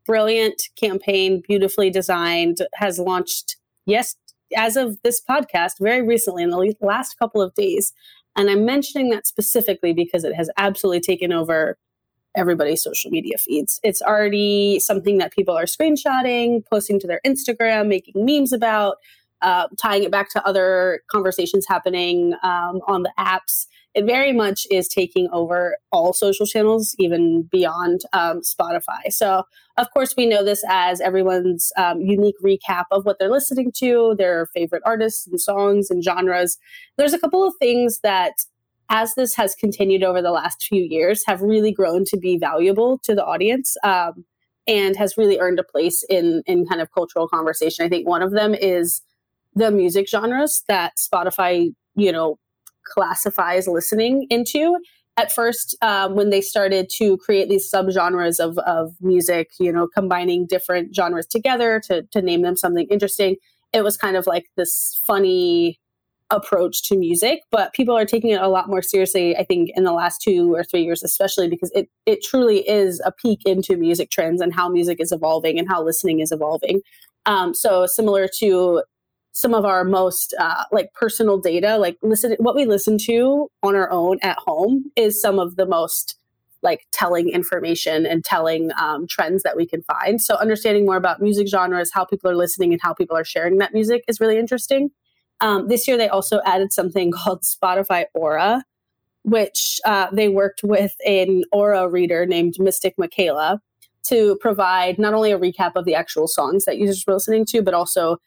brilliant 0.07 0.63
campaign, 0.75 1.43
beautifully 1.47 1.91
designed, 1.91 2.57
has 2.73 2.97
launched, 2.97 3.57
yes, 3.85 4.15
as 4.55 4.75
of 4.75 4.97
this 5.03 5.21
podcast, 5.21 5.73
very 5.79 6.01
recently 6.01 6.43
in 6.43 6.49
the 6.49 6.75
last 6.81 7.17
couple 7.19 7.41
of 7.41 7.53
days. 7.53 7.93
And 8.35 8.49
I'm 8.49 8.65
mentioning 8.65 9.09
that 9.09 9.27
specifically 9.27 9.93
because 9.93 10.23
it 10.23 10.33
has 10.33 10.49
absolutely 10.57 11.01
taken 11.01 11.33
over 11.33 11.77
everybody's 12.35 12.83
social 12.83 13.11
media 13.11 13.37
feeds. 13.37 13.79
It's 13.83 14.01
already 14.01 14.79
something 14.79 15.17
that 15.17 15.33
people 15.33 15.57
are 15.57 15.63
screenshotting, 15.63 16.63
posting 16.69 16.99
to 16.99 17.07
their 17.07 17.21
Instagram, 17.25 17.87
making 17.87 18.13
memes 18.23 18.53
about, 18.53 18.97
uh, 19.41 19.67
tying 19.81 20.03
it 20.03 20.11
back 20.11 20.29
to 20.31 20.45
other 20.45 21.01
conversations 21.11 21.65
happening 21.67 22.33
um, 22.43 22.81
on 22.87 23.03
the 23.03 23.11
apps 23.17 23.67
it 23.95 24.05
very 24.05 24.31
much 24.31 24.67
is 24.69 24.87
taking 24.87 25.27
over 25.33 25.77
all 25.91 26.13
social 26.13 26.45
channels, 26.45 26.95
even 26.99 27.43
beyond 27.43 28.01
um, 28.13 28.41
Spotify. 28.41 29.11
So, 29.11 29.43
of 29.77 29.91
course, 29.91 30.13
we 30.15 30.27
know 30.27 30.43
this 30.43 30.63
as 30.69 31.01
everyone's 31.01 31.71
um, 31.75 31.99
unique 32.01 32.35
recap 32.43 32.85
of 32.91 33.05
what 33.05 33.17
they're 33.17 33.31
listening 33.31 33.71
to, 33.77 34.15
their 34.17 34.47
favorite 34.53 34.83
artists 34.85 35.25
and 35.25 35.41
songs 35.41 35.89
and 35.89 36.03
genres. 36.03 36.57
There's 36.97 37.13
a 37.13 37.19
couple 37.19 37.43
of 37.43 37.55
things 37.59 37.99
that, 38.03 38.33
as 38.89 39.15
this 39.15 39.35
has 39.35 39.55
continued 39.55 40.03
over 40.03 40.21
the 40.21 40.31
last 40.31 40.63
few 40.63 40.83
years, 40.83 41.23
have 41.25 41.41
really 41.41 41.71
grown 41.71 42.05
to 42.05 42.17
be 42.17 42.37
valuable 42.37 42.99
to 42.99 43.15
the 43.15 43.25
audience. 43.25 43.75
Um, 43.83 44.25
and 44.67 44.95
has 44.97 45.17
really 45.17 45.39
earned 45.39 45.57
a 45.57 45.63
place 45.63 46.03
in 46.11 46.43
in 46.45 46.63
kind 46.67 46.79
of 46.79 46.91
cultural 46.91 47.27
conversation. 47.27 47.83
I 47.83 47.89
think 47.89 48.07
one 48.07 48.21
of 48.21 48.29
them 48.31 48.53
is 48.53 49.01
the 49.59 49.71
music 49.71 50.09
genres 50.09 50.63
that 50.67 50.93
Spotify, 50.97 51.73
you 51.95 52.11
know, 52.11 52.37
classifies 52.85 53.67
listening 53.67 54.25
into. 54.29 54.77
At 55.17 55.31
first, 55.33 55.75
um, 55.81 56.15
when 56.15 56.29
they 56.29 56.39
started 56.39 56.89
to 56.91 57.17
create 57.17 57.49
these 57.49 57.69
subgenres 57.69 58.39
of, 58.39 58.57
of 58.59 58.93
music, 59.01 59.49
you 59.59 59.71
know, 59.71 59.87
combining 59.93 60.47
different 60.47 60.95
genres 60.95 61.27
together 61.27 61.81
to, 61.87 62.03
to 62.11 62.21
name 62.21 62.41
them 62.41 62.55
something 62.55 62.87
interesting, 62.89 63.35
it 63.73 63.83
was 63.83 63.97
kind 63.97 64.15
of 64.15 64.25
like 64.27 64.45
this 64.55 65.01
funny 65.05 65.77
approach 66.31 66.83
to 66.83 66.97
music. 66.97 67.41
But 67.51 67.73
people 67.73 67.97
are 67.97 68.05
taking 68.05 68.29
it 68.29 68.41
a 68.41 68.47
lot 68.47 68.69
more 68.69 68.81
seriously, 68.81 69.35
I 69.35 69.43
think, 69.43 69.71
in 69.75 69.83
the 69.83 69.91
last 69.91 70.21
two 70.21 70.53
or 70.53 70.63
three 70.63 70.83
years, 70.83 71.03
especially 71.03 71.49
because 71.49 71.71
it, 71.75 71.89
it 72.05 72.23
truly 72.23 72.67
is 72.69 73.01
a 73.03 73.11
peek 73.11 73.41
into 73.45 73.75
music 73.75 74.11
trends 74.11 74.39
and 74.39 74.53
how 74.53 74.69
music 74.69 75.01
is 75.01 75.11
evolving 75.11 75.59
and 75.59 75.67
how 75.67 75.83
listening 75.83 76.21
is 76.21 76.31
evolving. 76.31 76.81
Um, 77.25 77.53
so, 77.53 77.85
similar 77.85 78.29
to 78.37 78.83
some 79.31 79.53
of 79.53 79.63
our 79.65 79.83
most 79.83 80.33
uh, 80.39 80.63
like 80.71 80.93
personal 80.93 81.37
data 81.39 81.77
like 81.77 81.97
listen 82.01 82.35
what 82.39 82.55
we 82.55 82.65
listen 82.65 82.97
to 82.97 83.49
on 83.63 83.75
our 83.75 83.89
own 83.91 84.17
at 84.21 84.37
home 84.37 84.91
is 84.95 85.21
some 85.21 85.39
of 85.39 85.55
the 85.55 85.65
most 85.65 86.19
like 86.61 86.85
telling 86.91 87.29
information 87.29 88.05
and 88.05 88.23
telling 88.23 88.71
um, 88.79 89.07
trends 89.07 89.43
that 89.43 89.55
we 89.55 89.65
can 89.65 89.81
find. 89.83 90.21
So 90.21 90.35
understanding 90.35 90.85
more 90.85 90.97
about 90.97 91.21
music 91.21 91.47
genres 91.47 91.91
how 91.93 92.05
people 92.05 92.29
are 92.29 92.35
listening 92.35 92.73
and 92.73 92.81
how 92.81 92.93
people 92.93 93.15
are 93.15 93.23
sharing 93.23 93.57
that 93.57 93.73
music 93.73 94.03
is 94.07 94.19
really 94.19 94.37
interesting. 94.37 94.89
Um, 95.41 95.67
this 95.69 95.87
year 95.87 95.97
they 95.97 96.09
also 96.09 96.41
added 96.45 96.73
something 96.73 97.11
called 97.15 97.43
spotify 97.43 98.05
aura 98.13 98.63
which 99.23 99.81
uh, 99.85 100.07
they 100.11 100.29
worked 100.29 100.63
with 100.63 100.95
an 101.05 101.43
aura 101.51 101.87
reader 101.87 102.25
named 102.25 102.55
mystic 102.57 102.93
michaela 102.97 103.61
to 104.03 104.37
provide 104.41 104.97
not 104.97 105.13
only 105.13 105.31
a 105.31 105.39
recap 105.39 105.73
of 105.75 105.85
the 105.85 105.95
actual 105.95 106.27
songs 106.27 106.65
that 106.65 106.77
users 106.77 107.05
were 107.07 107.13
listening 107.13 107.45
to 107.45 107.61
but 107.61 107.73
also 107.73 108.17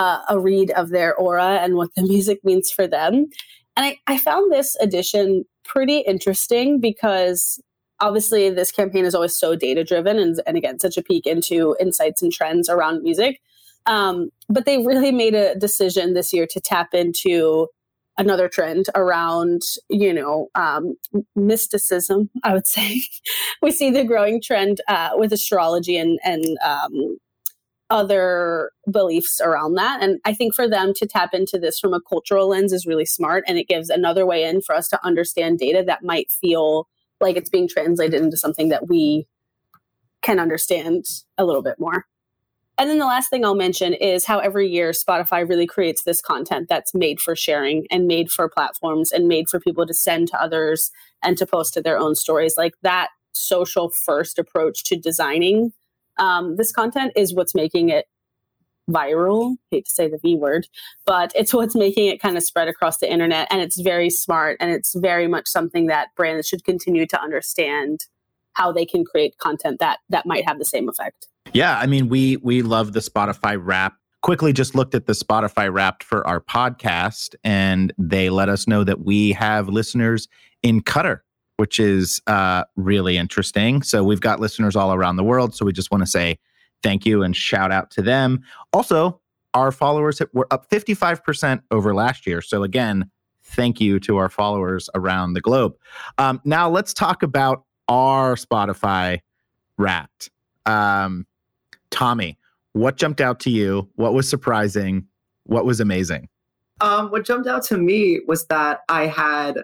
uh, 0.00 0.22
a 0.30 0.40
read 0.40 0.70
of 0.72 0.88
their 0.88 1.14
aura 1.14 1.58
and 1.62 1.74
what 1.74 1.94
the 1.94 2.02
music 2.14 2.40
means 2.42 2.70
for 2.70 2.88
them. 2.88 3.26
And 3.76 3.86
I, 3.86 3.98
I 4.06 4.18
found 4.18 4.50
this 4.50 4.76
edition 4.80 5.44
pretty 5.64 5.98
interesting 5.98 6.80
because 6.80 7.60
obviously 8.00 8.48
this 8.48 8.72
campaign 8.72 9.04
is 9.04 9.14
always 9.14 9.36
so 9.36 9.54
data 9.54 9.84
driven 9.84 10.18
and, 10.18 10.40
and 10.46 10.56
again, 10.56 10.80
such 10.80 10.96
a 10.96 11.02
peek 11.02 11.26
into 11.26 11.76
insights 11.78 12.22
and 12.22 12.32
trends 12.32 12.68
around 12.68 13.02
music. 13.02 13.40
Um, 13.86 14.30
but 14.48 14.64
they 14.64 14.78
really 14.78 15.12
made 15.12 15.34
a 15.34 15.54
decision 15.54 16.14
this 16.14 16.32
year 16.32 16.46
to 16.50 16.60
tap 16.60 16.94
into 16.94 17.68
another 18.18 18.48
trend 18.48 18.86
around 18.94 19.62
you 19.88 20.12
know 20.12 20.48
um, 20.54 20.94
mysticism 21.34 22.28
i 22.44 22.52
would 22.52 22.66
say 22.66 23.02
we 23.62 23.70
see 23.70 23.90
the 23.90 24.04
growing 24.04 24.42
trend 24.42 24.80
uh, 24.88 25.10
with 25.14 25.32
astrology 25.32 25.96
and 25.96 26.18
and 26.22 26.44
um, 26.62 27.16
other 27.90 28.70
beliefs 28.90 29.40
around 29.40 29.74
that. 29.74 30.02
And 30.02 30.20
I 30.24 30.32
think 30.32 30.54
for 30.54 30.68
them 30.68 30.94
to 30.94 31.06
tap 31.06 31.34
into 31.34 31.58
this 31.58 31.78
from 31.78 31.92
a 31.92 32.00
cultural 32.00 32.48
lens 32.48 32.72
is 32.72 32.86
really 32.86 33.04
smart. 33.04 33.44
And 33.46 33.58
it 33.58 33.68
gives 33.68 33.90
another 33.90 34.24
way 34.24 34.44
in 34.44 34.62
for 34.62 34.74
us 34.74 34.88
to 34.88 35.04
understand 35.04 35.58
data 35.58 35.82
that 35.86 36.04
might 36.04 36.30
feel 36.30 36.88
like 37.20 37.36
it's 37.36 37.50
being 37.50 37.68
translated 37.68 38.22
into 38.22 38.36
something 38.36 38.68
that 38.68 38.88
we 38.88 39.26
can 40.22 40.38
understand 40.38 41.04
a 41.36 41.44
little 41.44 41.62
bit 41.62 41.78
more. 41.78 42.06
And 42.78 42.88
then 42.88 42.98
the 42.98 43.04
last 43.04 43.28
thing 43.28 43.44
I'll 43.44 43.54
mention 43.54 43.92
is 43.92 44.24
how 44.24 44.38
every 44.38 44.66
year 44.66 44.92
Spotify 44.92 45.46
really 45.46 45.66
creates 45.66 46.04
this 46.04 46.22
content 46.22 46.68
that's 46.70 46.94
made 46.94 47.20
for 47.20 47.36
sharing 47.36 47.86
and 47.90 48.06
made 48.06 48.30
for 48.30 48.48
platforms 48.48 49.12
and 49.12 49.28
made 49.28 49.50
for 49.50 49.60
people 49.60 49.86
to 49.86 49.92
send 49.92 50.28
to 50.28 50.42
others 50.42 50.90
and 51.22 51.36
to 51.36 51.44
post 51.44 51.74
to 51.74 51.82
their 51.82 51.98
own 51.98 52.14
stories. 52.14 52.54
Like 52.56 52.74
that 52.80 53.08
social 53.32 53.90
first 53.90 54.38
approach 54.38 54.84
to 54.84 54.96
designing 54.96 55.72
um, 56.18 56.56
this 56.56 56.72
content 56.72 57.12
is 57.16 57.34
what's 57.34 57.54
making 57.54 57.88
it 57.88 58.06
viral. 58.90 59.56
Hate 59.70 59.86
to 59.86 59.90
say 59.90 60.08
the 60.08 60.18
V 60.18 60.36
word, 60.36 60.66
but 61.06 61.32
it's 61.34 61.54
what's 61.54 61.76
making 61.76 62.06
it 62.06 62.20
kind 62.20 62.36
of 62.36 62.42
spread 62.42 62.68
across 62.68 62.98
the 62.98 63.10
internet. 63.10 63.48
And 63.50 63.60
it's 63.60 63.80
very 63.80 64.10
smart 64.10 64.56
and 64.60 64.70
it's 64.70 64.94
very 64.94 65.28
much 65.28 65.46
something 65.46 65.86
that 65.86 66.08
brands 66.16 66.48
should 66.48 66.64
continue 66.64 67.06
to 67.06 67.20
understand 67.20 68.06
how 68.54 68.72
they 68.72 68.84
can 68.84 69.04
create 69.04 69.38
content 69.38 69.78
that 69.80 70.00
that 70.08 70.26
might 70.26 70.44
have 70.46 70.58
the 70.58 70.64
same 70.64 70.88
effect. 70.88 71.28
Yeah, 71.52 71.78
I 71.78 71.86
mean, 71.86 72.08
we 72.08 72.36
we 72.38 72.62
love 72.62 72.92
the 72.92 73.00
Spotify 73.00 73.58
wrap. 73.60 73.94
Quickly 74.22 74.52
just 74.52 74.74
looked 74.74 74.94
at 74.94 75.06
the 75.06 75.14
Spotify 75.14 75.72
wrapped 75.72 76.02
for 76.02 76.26
our 76.26 76.40
podcast, 76.40 77.34
and 77.42 77.92
they 77.96 78.28
let 78.28 78.48
us 78.48 78.66
know 78.66 78.84
that 78.84 79.04
we 79.04 79.32
have 79.32 79.68
listeners 79.68 80.28
in 80.62 80.82
Qatar 80.82 81.20
which 81.60 81.78
is 81.78 82.22
uh, 82.26 82.64
really 82.76 83.18
interesting. 83.18 83.82
So 83.82 84.02
we've 84.02 84.22
got 84.22 84.40
listeners 84.40 84.76
all 84.76 84.94
around 84.94 85.16
the 85.16 85.22
world. 85.22 85.54
So 85.54 85.66
we 85.66 85.74
just 85.74 85.90
want 85.90 86.00
to 86.00 86.06
say 86.06 86.38
thank 86.82 87.04
you 87.04 87.22
and 87.22 87.36
shout 87.36 87.70
out 87.70 87.90
to 87.90 88.00
them. 88.00 88.40
Also, 88.72 89.20
our 89.52 89.70
followers 89.70 90.22
were 90.32 90.46
up 90.50 90.70
55% 90.70 91.60
over 91.70 91.94
last 91.94 92.26
year. 92.26 92.40
So 92.40 92.62
again, 92.62 93.10
thank 93.42 93.78
you 93.78 94.00
to 94.00 94.16
our 94.16 94.30
followers 94.30 94.88
around 94.94 95.34
the 95.34 95.42
globe. 95.42 95.74
Um, 96.16 96.40
now 96.46 96.70
let's 96.70 96.94
talk 96.94 97.22
about 97.22 97.64
our 97.88 98.36
Spotify 98.36 99.20
Wrapped. 99.76 100.30
Um, 100.64 101.26
Tommy, 101.90 102.38
what 102.72 102.96
jumped 102.96 103.20
out 103.20 103.38
to 103.40 103.50
you? 103.50 103.86
What 103.96 104.14
was 104.14 104.30
surprising? 104.30 105.06
What 105.44 105.66
was 105.66 105.78
amazing? 105.78 106.30
Um, 106.80 107.10
what 107.10 107.26
jumped 107.26 107.46
out 107.46 107.64
to 107.64 107.76
me 107.76 108.20
was 108.26 108.46
that 108.46 108.80
I 108.88 109.08
had 109.08 109.58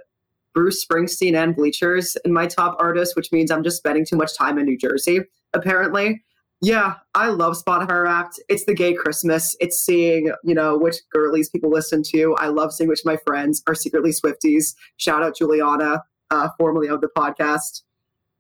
Bruce 0.56 0.82
Springsteen 0.82 1.36
and 1.36 1.54
Bleachers 1.54 2.16
in 2.24 2.32
my 2.32 2.46
top 2.46 2.78
artists, 2.80 3.14
which 3.14 3.30
means 3.30 3.50
I'm 3.50 3.62
just 3.62 3.76
spending 3.76 4.06
too 4.06 4.16
much 4.16 4.34
time 4.34 4.56
in 4.58 4.64
New 4.64 4.78
Jersey, 4.78 5.20
apparently. 5.52 6.24
Yeah, 6.62 6.94
I 7.14 7.28
love 7.28 7.62
Spotify 7.62 8.04
Wrapped. 8.04 8.40
It's 8.48 8.64
the 8.64 8.72
gay 8.72 8.94
Christmas. 8.94 9.54
It's 9.60 9.78
seeing, 9.78 10.32
you 10.42 10.54
know, 10.54 10.78
which 10.78 10.96
girlies 11.12 11.50
people 11.50 11.68
listen 11.70 12.02
to. 12.04 12.34
I 12.38 12.46
love 12.46 12.72
seeing 12.72 12.88
which 12.88 13.04
my 13.04 13.18
friends 13.18 13.62
are 13.66 13.74
secretly 13.74 14.12
Swifties. 14.12 14.74
Shout 14.96 15.22
out 15.22 15.36
Juliana, 15.36 16.02
uh, 16.30 16.48
formerly 16.56 16.88
of 16.88 17.02
the 17.02 17.10
podcast. 17.14 17.82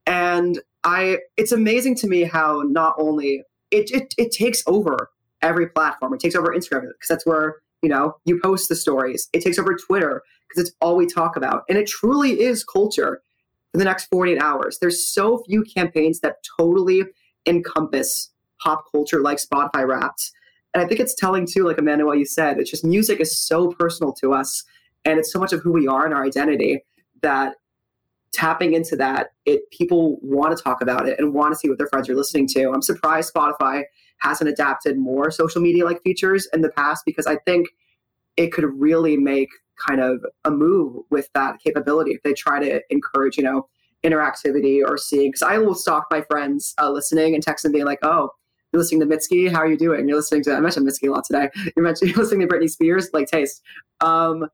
And 0.06 0.62
I, 0.84 1.18
it's 1.36 1.52
amazing 1.52 1.96
to 1.96 2.06
me 2.06 2.22
how 2.22 2.62
not 2.62 2.94
only 2.98 3.42
it, 3.70 3.90
it, 3.90 4.14
it 4.16 4.32
takes 4.32 4.62
over 4.66 5.10
every 5.42 5.68
platform. 5.68 6.14
It 6.14 6.20
takes 6.20 6.34
over 6.34 6.48
Instagram 6.48 6.88
because 6.88 7.08
that's 7.10 7.26
where 7.26 7.56
you 7.82 7.90
know 7.90 8.16
you 8.24 8.40
post 8.40 8.70
the 8.70 8.74
stories. 8.74 9.28
It 9.34 9.42
takes 9.42 9.58
over 9.58 9.76
Twitter 9.76 10.22
because 10.48 10.66
it's 10.66 10.76
all 10.80 10.96
we 10.96 11.06
talk 11.06 11.36
about, 11.36 11.64
and 11.68 11.78
it 11.78 11.86
truly 11.86 12.40
is 12.40 12.64
culture 12.64 13.22
for 13.72 13.78
the 13.78 13.84
next 13.84 14.06
48 14.06 14.40
hours. 14.40 14.78
There's 14.80 15.06
so 15.06 15.42
few 15.46 15.62
campaigns 15.62 16.20
that 16.20 16.36
totally 16.58 17.04
encompass 17.46 18.30
pop 18.62 18.84
culture 18.90 19.20
like 19.20 19.38
Spotify 19.38 19.86
Wrapped. 19.86 20.30
And 20.74 20.82
I 20.82 20.86
think 20.86 21.00
it's 21.00 21.14
telling 21.14 21.46
too, 21.46 21.64
like 21.64 21.78
Amanda, 21.78 22.04
what 22.04 22.18
you 22.18 22.26
said. 22.26 22.58
It's 22.58 22.70
just 22.70 22.84
music 22.84 23.20
is 23.20 23.36
so 23.36 23.72
personal 23.72 24.12
to 24.14 24.32
us, 24.32 24.64
and 25.04 25.18
it's 25.18 25.32
so 25.32 25.38
much 25.38 25.52
of 25.52 25.60
who 25.60 25.72
we 25.72 25.86
are 25.86 26.04
and 26.04 26.14
our 26.14 26.24
identity 26.24 26.84
that 27.22 27.54
tapping 28.36 28.74
into 28.74 28.96
that, 28.96 29.28
it 29.46 29.70
people 29.70 30.18
want 30.20 30.56
to 30.56 30.62
talk 30.62 30.82
about 30.82 31.08
it 31.08 31.18
and 31.18 31.32
want 31.32 31.52
to 31.52 31.58
see 31.58 31.68
what 31.68 31.78
their 31.78 31.86
friends 31.86 32.08
are 32.08 32.14
listening 32.14 32.46
to. 32.46 32.70
I'm 32.70 32.82
surprised 32.82 33.32
Spotify 33.32 33.84
hasn't 34.18 34.50
adapted 34.50 34.98
more 34.98 35.30
social 35.30 35.62
media 35.62 35.84
like 35.84 36.02
features 36.02 36.46
in 36.52 36.60
the 36.60 36.70
past 36.70 37.04
because 37.06 37.26
I 37.26 37.36
think 37.46 37.68
it 38.36 38.52
could 38.52 38.64
really 38.78 39.16
make 39.16 39.48
kind 39.76 40.00
of 40.00 40.24
a 40.44 40.50
move 40.50 41.02
with 41.10 41.28
that 41.34 41.58
capability 41.60 42.12
if 42.12 42.22
they 42.22 42.32
try 42.32 42.58
to 42.60 42.80
encourage, 42.90 43.36
you 43.36 43.42
know, 43.42 43.68
interactivity 44.04 44.80
or 44.84 44.96
seeing. 44.96 45.30
Because 45.30 45.42
I 45.42 45.58
will 45.58 45.74
stalk 45.74 46.06
my 46.10 46.22
friends 46.22 46.74
uh, 46.80 46.90
listening 46.90 47.34
and 47.34 47.42
text 47.42 47.62
them 47.62 47.72
being 47.72 47.84
like, 47.84 47.98
"Oh, 48.02 48.30
you're 48.72 48.82
listening 48.82 49.00
to 49.00 49.06
Mitski. 49.06 49.50
How 49.50 49.60
are 49.60 49.66
you 49.66 49.78
doing? 49.78 50.08
You're 50.08 50.18
listening 50.18 50.42
to 50.44 50.54
I 50.54 50.60
mentioned 50.60 50.86
Mitski 50.86 51.08
a 51.08 51.12
lot 51.12 51.24
today. 51.24 51.48
You 51.76 51.82
mentioned 51.82 52.10
you're 52.10 52.22
listening 52.22 52.46
to 52.46 52.54
Britney 52.54 52.70
Spears, 52.70 53.10
like 53.12 53.28
taste. 53.28 53.62
Um, 54.00 54.48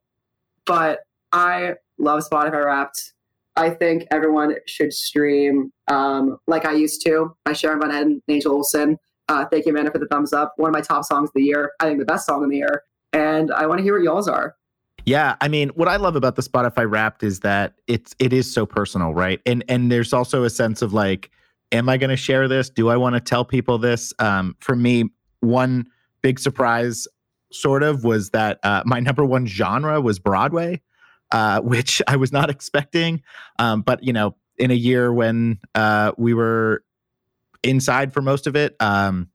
but 0.65 0.99
I 1.31 1.73
love 1.97 2.23
Spotify 2.29 2.65
Wrapped. 2.65 3.13
I 3.55 3.69
think 3.69 4.05
everyone 4.11 4.55
should 4.65 4.93
stream 4.93 5.71
um, 5.87 6.37
like 6.47 6.65
I 6.65 6.73
used 6.73 7.03
to 7.05 7.35
by 7.45 7.53
Sharon 7.53 7.79
Van 7.81 7.91
Etten 7.91 8.01
and 8.01 8.21
Angel 8.27 8.53
Olsen. 8.53 8.97
Uh, 9.29 9.45
thank 9.45 9.65
you, 9.65 9.71
Amanda, 9.71 9.91
for 9.91 9.99
the 9.99 10.07
thumbs 10.07 10.33
up. 10.33 10.53
One 10.57 10.69
of 10.69 10.73
my 10.73 10.81
top 10.81 11.05
songs 11.05 11.29
of 11.29 11.33
the 11.33 11.43
year. 11.43 11.71
I 11.79 11.85
think 11.85 11.99
the 11.99 12.05
best 12.05 12.25
song 12.25 12.43
of 12.43 12.49
the 12.49 12.57
year. 12.57 12.83
And 13.13 13.51
I 13.51 13.67
want 13.67 13.79
to 13.79 13.83
hear 13.83 13.93
what 13.93 14.03
y'all's 14.03 14.27
are. 14.27 14.55
Yeah, 15.05 15.35
I 15.41 15.47
mean, 15.49 15.69
what 15.69 15.87
I 15.87 15.97
love 15.97 16.15
about 16.15 16.35
the 16.35 16.41
Spotify 16.41 16.89
Wrapped 16.89 17.23
is 17.23 17.41
that 17.41 17.73
it's 17.87 18.15
it 18.19 18.31
is 18.31 18.51
so 18.51 18.65
personal, 18.65 19.13
right? 19.13 19.41
And 19.45 19.63
and 19.67 19.91
there's 19.91 20.13
also 20.13 20.43
a 20.43 20.49
sense 20.49 20.81
of 20.81 20.93
like, 20.93 21.29
am 21.71 21.89
I 21.89 21.97
going 21.97 22.09
to 22.09 22.17
share 22.17 22.47
this? 22.47 22.69
Do 22.69 22.89
I 22.89 22.95
want 22.95 23.15
to 23.15 23.19
tell 23.19 23.43
people 23.43 23.77
this? 23.77 24.13
Um, 24.19 24.55
for 24.59 24.75
me, 24.75 25.09
one 25.41 25.87
big 26.21 26.39
surprise, 26.39 27.05
sort 27.51 27.83
of, 27.83 28.03
was 28.05 28.29
that 28.29 28.59
uh, 28.63 28.83
my 28.85 28.99
number 29.01 29.25
one 29.25 29.45
genre 29.45 29.99
was 29.99 30.19
Broadway 30.19 30.81
uh, 31.33 31.59
which 31.61 32.01
I 32.07 32.15
was 32.15 32.31
not 32.31 32.49
expecting. 32.49 33.21
Um, 33.59 33.81
but 33.81 34.03
you 34.03 34.13
know, 34.13 34.35
in 34.57 34.71
a 34.71 34.75
year 34.75 35.11
when 35.11 35.59
uh, 35.75 36.13
we 36.17 36.33
were 36.33 36.83
inside 37.63 38.13
for 38.13 38.21
most 38.21 38.47
of 38.47 38.55
it, 38.55 38.75
um, 38.79 39.29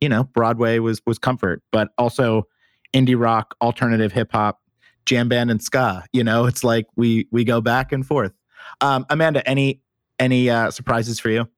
you 0.00 0.08
know, 0.08 0.24
Broadway 0.24 0.80
was 0.80 1.00
was 1.06 1.18
comfort, 1.18 1.62
but 1.70 1.88
also 1.96 2.46
indie 2.92 3.18
rock, 3.18 3.54
alternative 3.62 4.12
hip 4.12 4.32
hop, 4.32 4.60
jam 5.06 5.28
band, 5.28 5.50
and 5.50 5.62
ska. 5.62 6.04
You 6.12 6.24
know, 6.24 6.46
it's 6.46 6.64
like 6.64 6.86
we 6.96 7.26
we 7.30 7.44
go 7.44 7.60
back 7.60 7.92
and 7.92 8.06
forth. 8.06 8.32
Um, 8.80 9.06
Amanda, 9.10 9.46
any 9.48 9.80
any 10.18 10.50
uh, 10.50 10.70
surprises 10.70 11.18
for 11.18 11.30
you? 11.30 11.48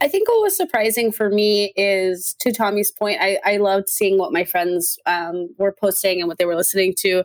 I 0.00 0.08
think 0.08 0.28
what 0.28 0.42
was 0.42 0.56
surprising 0.56 1.12
for 1.12 1.30
me 1.30 1.72
is 1.76 2.34
to 2.40 2.52
Tommy's 2.52 2.90
point. 2.90 3.18
I, 3.20 3.38
I 3.44 3.56
loved 3.58 3.88
seeing 3.88 4.18
what 4.18 4.32
my 4.32 4.44
friends 4.44 4.98
um, 5.06 5.48
were 5.58 5.72
posting 5.72 6.20
and 6.20 6.28
what 6.28 6.38
they 6.38 6.44
were 6.44 6.56
listening 6.56 6.94
to. 6.98 7.24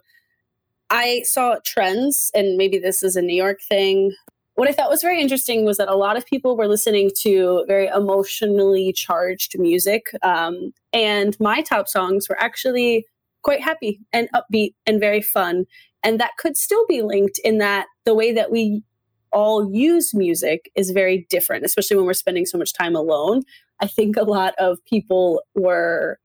I 0.89 1.23
saw 1.23 1.57
trends, 1.65 2.31
and 2.33 2.57
maybe 2.57 2.79
this 2.79 3.03
is 3.03 3.15
a 3.15 3.21
New 3.21 3.35
York 3.35 3.59
thing. 3.67 4.13
What 4.55 4.67
I 4.67 4.73
thought 4.73 4.89
was 4.89 5.01
very 5.01 5.21
interesting 5.21 5.65
was 5.65 5.77
that 5.77 5.87
a 5.87 5.95
lot 5.95 6.17
of 6.17 6.25
people 6.25 6.57
were 6.57 6.67
listening 6.67 7.11
to 7.21 7.63
very 7.67 7.87
emotionally 7.87 8.91
charged 8.93 9.57
music. 9.57 10.07
Um, 10.21 10.73
and 10.93 11.39
my 11.39 11.61
top 11.61 11.87
songs 11.87 12.27
were 12.27 12.39
actually 12.41 13.05
quite 13.43 13.61
happy 13.61 13.99
and 14.11 14.29
upbeat 14.33 14.73
and 14.85 14.99
very 14.99 15.21
fun. 15.21 15.65
And 16.03 16.19
that 16.19 16.37
could 16.37 16.57
still 16.57 16.85
be 16.87 17.01
linked 17.01 17.39
in 17.43 17.57
that 17.57 17.87
the 18.05 18.15
way 18.15 18.33
that 18.33 18.51
we 18.51 18.83
all 19.31 19.73
use 19.73 20.13
music 20.13 20.71
is 20.75 20.91
very 20.91 21.27
different, 21.29 21.65
especially 21.65 21.97
when 21.97 22.05
we're 22.05 22.13
spending 22.13 22.45
so 22.45 22.57
much 22.57 22.73
time 22.73 22.95
alone. 22.95 23.43
I 23.79 23.87
think 23.87 24.17
a 24.17 24.23
lot 24.23 24.53
of 24.57 24.83
people 24.85 25.43
were, 25.55 26.19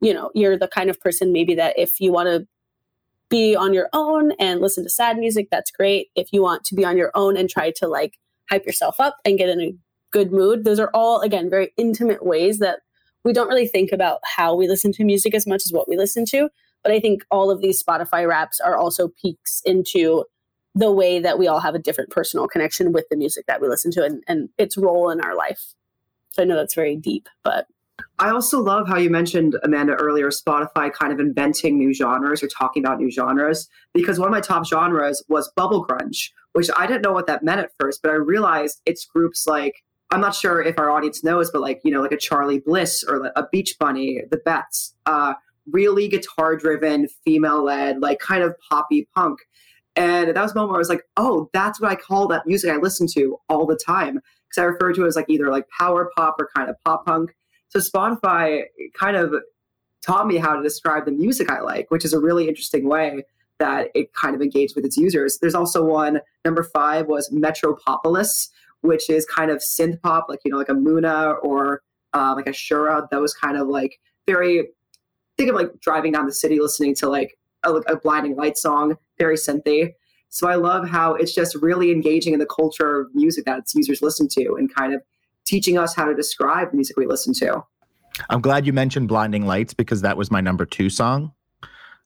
you 0.00 0.14
know, 0.14 0.30
you're 0.34 0.58
the 0.58 0.68
kind 0.68 0.90
of 0.90 1.00
person 1.00 1.32
maybe 1.32 1.54
that 1.54 1.78
if 1.78 2.00
you 2.00 2.12
want 2.12 2.28
to 2.28 2.46
be 3.28 3.56
on 3.56 3.74
your 3.74 3.88
own 3.92 4.32
and 4.38 4.60
listen 4.60 4.84
to 4.84 4.90
sad 4.90 5.18
music, 5.18 5.48
that's 5.50 5.70
great. 5.70 6.08
If 6.14 6.32
you 6.32 6.42
want 6.42 6.64
to 6.64 6.74
be 6.74 6.84
on 6.84 6.96
your 6.96 7.10
own 7.14 7.36
and 7.36 7.50
try 7.50 7.72
to 7.76 7.88
like 7.88 8.18
hype 8.48 8.64
yourself 8.64 9.00
up 9.00 9.16
and 9.24 9.38
get 9.38 9.48
in 9.48 9.60
a 9.60 9.74
good 10.12 10.32
mood, 10.32 10.64
those 10.64 10.78
are 10.78 10.90
all, 10.94 11.20
again, 11.20 11.50
very 11.50 11.72
intimate 11.76 12.24
ways 12.24 12.58
that 12.60 12.80
we 13.26 13.32
don't 13.32 13.48
really 13.48 13.66
think 13.66 13.90
about 13.90 14.20
how 14.24 14.54
we 14.54 14.68
listen 14.68 14.92
to 14.92 15.04
music 15.04 15.34
as 15.34 15.48
much 15.48 15.62
as 15.66 15.72
what 15.72 15.88
we 15.88 15.96
listen 15.96 16.24
to. 16.26 16.48
But 16.84 16.92
I 16.92 17.00
think 17.00 17.24
all 17.28 17.50
of 17.50 17.60
these 17.60 17.82
Spotify 17.82 18.26
wraps 18.26 18.60
are 18.60 18.76
also 18.76 19.08
peeks 19.20 19.60
into 19.64 20.24
the 20.76 20.92
way 20.92 21.18
that 21.18 21.36
we 21.36 21.48
all 21.48 21.58
have 21.58 21.74
a 21.74 21.80
different 21.80 22.10
personal 22.10 22.46
connection 22.46 22.92
with 22.92 23.06
the 23.10 23.16
music 23.16 23.46
that 23.48 23.60
we 23.60 23.66
listen 23.66 23.90
to 23.90 24.04
and, 24.04 24.22
and 24.28 24.48
its 24.58 24.76
role 24.76 25.10
in 25.10 25.20
our 25.20 25.34
life. 25.34 25.74
So 26.30 26.42
I 26.42 26.44
know 26.44 26.54
that's 26.54 26.74
very 26.74 26.94
deep, 26.94 27.28
but 27.42 27.66
I 28.18 28.30
also 28.30 28.60
love 28.60 28.86
how 28.86 28.98
you 28.98 29.10
mentioned, 29.10 29.56
Amanda, 29.64 29.94
earlier, 29.94 30.28
Spotify 30.28 30.92
kind 30.92 31.12
of 31.12 31.18
inventing 31.18 31.78
new 31.78 31.92
genres 31.92 32.42
or 32.44 32.48
talking 32.48 32.84
about 32.84 32.98
new 32.98 33.10
genres, 33.10 33.68
because 33.92 34.20
one 34.20 34.28
of 34.28 34.32
my 34.32 34.40
top 34.40 34.66
genres 34.66 35.24
was 35.28 35.50
bubble 35.56 35.84
grunge, 35.84 36.30
which 36.52 36.68
I 36.76 36.86
didn't 36.86 37.02
know 37.02 37.12
what 37.12 37.26
that 37.26 37.42
meant 37.42 37.60
at 37.60 37.72
first, 37.80 38.02
but 38.02 38.12
I 38.12 38.14
realized 38.14 38.82
it's 38.86 39.04
groups 39.04 39.46
like, 39.46 39.82
I'm 40.10 40.20
not 40.20 40.34
sure 40.34 40.62
if 40.62 40.78
our 40.78 40.90
audience 40.90 41.24
knows, 41.24 41.50
but 41.50 41.60
like, 41.60 41.80
you 41.84 41.90
know, 41.90 42.00
like 42.00 42.12
a 42.12 42.16
Charly 42.16 42.58
Bliss 42.58 43.04
or 43.04 43.32
a 43.34 43.46
Beach 43.50 43.76
Bunny, 43.78 44.22
the 44.30 44.36
Beths, 44.38 44.92
uh, 45.06 45.34
really 45.70 46.08
guitar 46.08 46.56
driven, 46.56 47.08
female 47.24 47.64
led, 47.64 48.00
like 48.00 48.20
kind 48.20 48.42
of 48.42 48.54
poppy 48.70 49.08
punk. 49.14 49.40
And 49.96 50.28
that 50.36 50.42
was 50.42 50.52
a 50.52 50.54
moment 50.54 50.70
where 50.70 50.78
I 50.78 50.80
was 50.80 50.88
like, 50.88 51.02
oh, 51.16 51.48
that's 51.52 51.80
what 51.80 51.90
I 51.90 51.96
call 51.96 52.28
that 52.28 52.46
music 52.46 52.70
I 52.70 52.76
listen 52.76 53.06
to 53.14 53.38
all 53.48 53.66
the 53.66 53.76
time. 53.76 54.20
Because 54.48 54.62
I 54.62 54.64
refer 54.64 54.92
to 54.92 55.04
it 55.04 55.08
as 55.08 55.16
like 55.16 55.28
either 55.28 55.50
like 55.50 55.66
power 55.76 56.10
pop 56.16 56.36
or 56.38 56.50
kind 56.54 56.70
of 56.70 56.76
pop 56.84 57.04
punk. 57.04 57.34
So 57.68 57.80
Spotify 57.80 58.62
kind 58.98 59.16
of 59.16 59.34
taught 60.04 60.26
me 60.28 60.36
how 60.36 60.54
to 60.54 60.62
describe 60.62 61.04
the 61.04 61.12
music 61.12 61.50
I 61.50 61.60
like, 61.60 61.90
which 61.90 62.04
is 62.04 62.12
a 62.12 62.20
really 62.20 62.46
interesting 62.46 62.88
way 62.88 63.24
that 63.58 63.88
it 63.94 64.12
kind 64.12 64.36
of 64.36 64.42
engaged 64.42 64.76
with 64.76 64.84
its 64.84 64.96
users. 64.96 65.38
There's 65.40 65.54
also 65.54 65.82
one, 65.82 66.20
number 66.44 66.62
five 66.62 67.06
was 67.06 67.32
Metropolis, 67.32 68.50
which 68.86 69.10
is 69.10 69.26
kind 69.26 69.50
of 69.50 69.58
synth 69.58 70.00
pop, 70.02 70.26
like, 70.28 70.40
you 70.44 70.50
know, 70.50 70.58
like 70.58 70.68
a 70.68 70.74
Muna 70.74 71.36
or 71.42 71.82
uh, 72.14 72.32
like 72.34 72.46
a 72.46 72.52
Shura, 72.52 73.08
those 73.10 73.34
kind 73.34 73.56
of 73.56 73.68
like 73.68 73.98
very, 74.26 74.68
think 75.36 75.50
of 75.50 75.56
like 75.56 75.80
driving 75.80 76.12
down 76.12 76.26
the 76.26 76.32
city 76.32 76.58
listening 76.60 76.94
to 76.96 77.08
like 77.08 77.38
a, 77.62 77.74
a 77.74 77.96
blinding 77.96 78.36
light 78.36 78.56
song, 78.56 78.96
very 79.18 79.36
synthy. 79.36 79.92
So 80.28 80.48
I 80.48 80.56
love 80.56 80.88
how 80.88 81.14
it's 81.14 81.34
just 81.34 81.54
really 81.56 81.90
engaging 81.90 82.32
in 82.32 82.38
the 82.38 82.46
culture 82.46 83.00
of 83.00 83.14
music 83.14 83.44
that 83.44 83.58
its 83.58 83.74
users 83.74 84.02
listen 84.02 84.28
to 84.28 84.56
and 84.58 84.72
kind 84.74 84.94
of 84.94 85.02
teaching 85.44 85.78
us 85.78 85.94
how 85.94 86.04
to 86.04 86.14
describe 86.14 86.70
the 86.70 86.76
music 86.76 86.96
we 86.96 87.06
listen 87.06 87.32
to. 87.34 87.62
I'm 88.30 88.40
glad 88.40 88.66
you 88.66 88.72
mentioned 88.72 89.08
Blinding 89.08 89.46
Lights 89.46 89.74
because 89.74 90.02
that 90.02 90.16
was 90.16 90.30
my 90.30 90.40
number 90.40 90.66
two 90.66 90.90
song. 90.90 91.32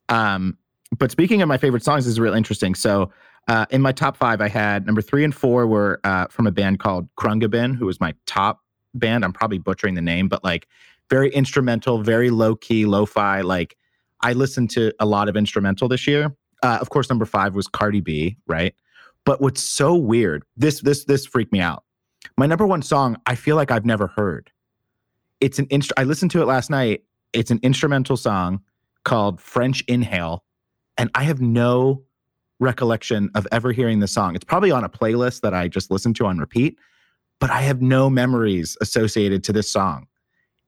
Um, 0.08 0.58
but 0.98 1.10
speaking 1.10 1.40
of 1.40 1.48
my 1.48 1.56
favorite 1.56 1.84
songs, 1.84 2.06
is 2.06 2.18
real 2.18 2.34
interesting. 2.34 2.74
So 2.74 3.12
uh, 3.48 3.66
in 3.70 3.82
my 3.82 3.92
top 3.92 4.16
five, 4.16 4.40
I 4.40 4.48
had 4.48 4.86
number 4.86 5.02
three 5.02 5.24
and 5.24 5.34
four 5.34 5.66
were 5.66 6.00
uh, 6.04 6.26
from 6.28 6.46
a 6.46 6.52
band 6.52 6.78
called 6.78 7.08
Khruangbin, 7.16 7.76
who 7.76 7.86
was 7.86 8.00
my 8.00 8.14
top 8.26 8.60
band. 8.94 9.24
I'm 9.24 9.32
probably 9.32 9.58
butchering 9.58 9.94
the 9.94 10.02
name, 10.02 10.28
but 10.28 10.44
like 10.44 10.68
very 11.08 11.30
instrumental, 11.30 12.02
very 12.02 12.30
low 12.30 12.54
key, 12.54 12.86
lo 12.86 13.06
fi. 13.06 13.40
Like 13.40 13.76
I 14.20 14.32
listened 14.32 14.70
to 14.70 14.92
a 15.00 15.06
lot 15.06 15.28
of 15.28 15.36
instrumental 15.36 15.88
this 15.88 16.06
year. 16.06 16.34
Uh, 16.62 16.78
of 16.80 16.90
course, 16.90 17.08
number 17.08 17.24
five 17.24 17.54
was 17.54 17.66
Cardi 17.66 18.00
B, 18.00 18.36
right? 18.46 18.74
But 19.24 19.40
what's 19.40 19.62
so 19.62 19.94
weird, 19.94 20.44
this 20.56 20.80
this 20.80 21.04
this 21.04 21.26
freaked 21.26 21.52
me 21.52 21.60
out. 21.60 21.84
My 22.36 22.46
number 22.46 22.66
one 22.66 22.82
song, 22.82 23.16
I 23.26 23.34
feel 23.34 23.56
like 23.56 23.70
I've 23.70 23.84
never 23.84 24.06
heard. 24.08 24.50
It's 25.40 25.58
an 25.58 25.66
instru- 25.66 25.92
I 25.96 26.04
listened 26.04 26.30
to 26.32 26.42
it 26.42 26.46
last 26.46 26.70
night. 26.70 27.02
It's 27.32 27.50
an 27.50 27.60
instrumental 27.62 28.16
song 28.16 28.60
called 29.04 29.40
French 29.40 29.82
Inhale, 29.88 30.44
and 30.98 31.10
I 31.14 31.24
have 31.24 31.40
no 31.40 32.04
recollection 32.60 33.30
of 33.34 33.48
ever 33.50 33.72
hearing 33.72 33.98
the 33.98 34.06
song. 34.06 34.36
It's 34.36 34.44
probably 34.44 34.70
on 34.70 34.84
a 34.84 34.88
playlist 34.88 35.40
that 35.40 35.54
I 35.54 35.66
just 35.66 35.90
listened 35.90 36.16
to 36.16 36.26
on 36.26 36.38
repeat, 36.38 36.78
but 37.40 37.50
I 37.50 37.62
have 37.62 37.82
no 37.82 38.08
memories 38.08 38.76
associated 38.80 39.42
to 39.44 39.52
this 39.52 39.70
song. 39.70 40.06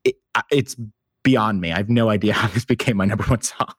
It, 0.05 0.17
it's 0.51 0.77
beyond 1.23 1.61
me. 1.61 1.73
I 1.73 1.77
have 1.77 1.91
no 1.91 2.09
idea 2.09 2.33
how 2.35 2.49
this 2.49 2.65
became 2.65 2.97
my 2.97 3.05
number 3.05 3.25
one 3.25 3.43
song. 3.43 3.69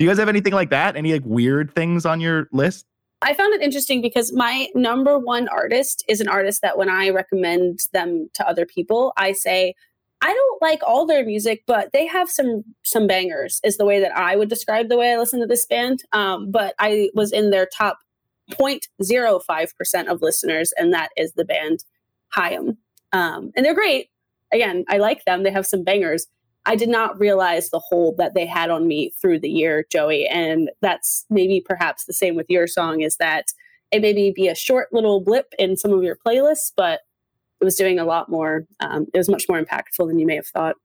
You 0.00 0.08
guys 0.08 0.16
have 0.16 0.30
anything 0.30 0.54
like 0.54 0.70
that? 0.70 0.96
Any 0.96 1.12
like 1.12 1.26
weird 1.26 1.70
things 1.74 2.06
on 2.06 2.18
your 2.18 2.48
list? 2.50 2.86
I 3.20 3.34
found 3.34 3.52
it 3.52 3.60
interesting 3.60 4.00
because 4.00 4.32
my 4.32 4.68
number 4.74 5.18
one 5.18 5.48
artist 5.48 6.02
is 6.08 6.22
an 6.22 6.28
artist 6.28 6.62
that 6.62 6.78
when 6.78 6.88
I 6.88 7.10
recommend 7.10 7.80
them 7.92 8.30
to 8.32 8.48
other 8.48 8.64
people, 8.64 9.12
I 9.18 9.32
say, 9.32 9.74
I 10.26 10.34
don't 10.34 10.60
like 10.60 10.80
all 10.84 11.06
their 11.06 11.24
music, 11.24 11.62
but 11.68 11.92
they 11.92 12.04
have 12.04 12.28
some 12.28 12.64
some 12.82 13.06
bangers. 13.06 13.60
Is 13.62 13.76
the 13.76 13.84
way 13.84 14.00
that 14.00 14.16
I 14.16 14.34
would 14.34 14.48
describe 14.48 14.88
the 14.88 14.96
way 14.96 15.12
I 15.12 15.18
listen 15.18 15.38
to 15.38 15.46
this 15.46 15.66
band. 15.66 16.02
Um, 16.12 16.50
but 16.50 16.74
I 16.80 17.10
was 17.14 17.30
in 17.30 17.50
their 17.50 17.66
top 17.66 17.98
0.05 18.50 19.76
percent 19.76 20.08
of 20.08 20.22
listeners, 20.22 20.74
and 20.76 20.92
that 20.92 21.10
is 21.16 21.32
the 21.34 21.44
band 21.44 21.84
Haim. 22.30 22.76
Um, 23.12 23.52
and 23.54 23.64
they're 23.64 23.72
great. 23.72 24.08
Again, 24.52 24.84
I 24.88 24.98
like 24.98 25.24
them. 25.26 25.44
They 25.44 25.52
have 25.52 25.66
some 25.66 25.84
bangers. 25.84 26.26
I 26.64 26.74
did 26.74 26.88
not 26.88 27.18
realize 27.20 27.70
the 27.70 27.78
hold 27.78 28.16
that 28.16 28.34
they 28.34 28.46
had 28.46 28.70
on 28.70 28.88
me 28.88 29.12
through 29.20 29.38
the 29.38 29.48
year, 29.48 29.86
Joey. 29.92 30.26
And 30.26 30.72
that's 30.82 31.24
maybe 31.30 31.60
perhaps 31.64 32.04
the 32.04 32.12
same 32.12 32.34
with 32.34 32.46
your 32.48 32.66
song 32.66 33.02
is 33.02 33.16
that 33.18 33.44
it 33.92 34.02
maybe 34.02 34.32
be 34.34 34.48
a 34.48 34.56
short 34.56 34.92
little 34.92 35.20
blip 35.20 35.54
in 35.60 35.76
some 35.76 35.92
of 35.92 36.02
your 36.02 36.18
playlists, 36.26 36.72
but 36.76 37.02
it 37.60 37.64
was 37.64 37.76
doing 37.76 37.98
a 37.98 38.04
lot 38.04 38.28
more. 38.28 38.66
Um, 38.80 39.06
it 39.12 39.18
was 39.18 39.28
much 39.28 39.44
more 39.48 39.62
impactful 39.62 40.06
than 40.06 40.18
you 40.18 40.26
may 40.26 40.36
have 40.36 40.46
thought. 40.46 40.76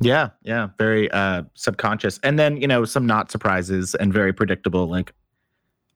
Yeah, 0.00 0.30
yeah, 0.42 0.68
very 0.78 1.10
uh, 1.10 1.42
subconscious. 1.54 2.18
And 2.22 2.38
then, 2.38 2.60
you 2.60 2.66
know, 2.66 2.84
some 2.84 3.06
not 3.06 3.30
surprises 3.30 3.94
and 3.94 4.12
very 4.12 4.32
predictable. 4.32 4.88
Like 4.88 5.12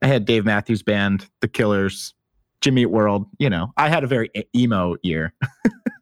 I 0.02 0.06
had 0.06 0.24
Dave 0.24 0.44
Matthews 0.44 0.82
Band, 0.82 1.28
The 1.40 1.48
Killers, 1.48 2.14
Jimmy 2.60 2.82
Eat 2.82 2.90
World. 2.90 3.26
You 3.38 3.48
know, 3.48 3.72
I 3.76 3.88
had 3.88 4.04
a 4.04 4.06
very 4.06 4.30
emo 4.54 4.96
year. 5.02 5.32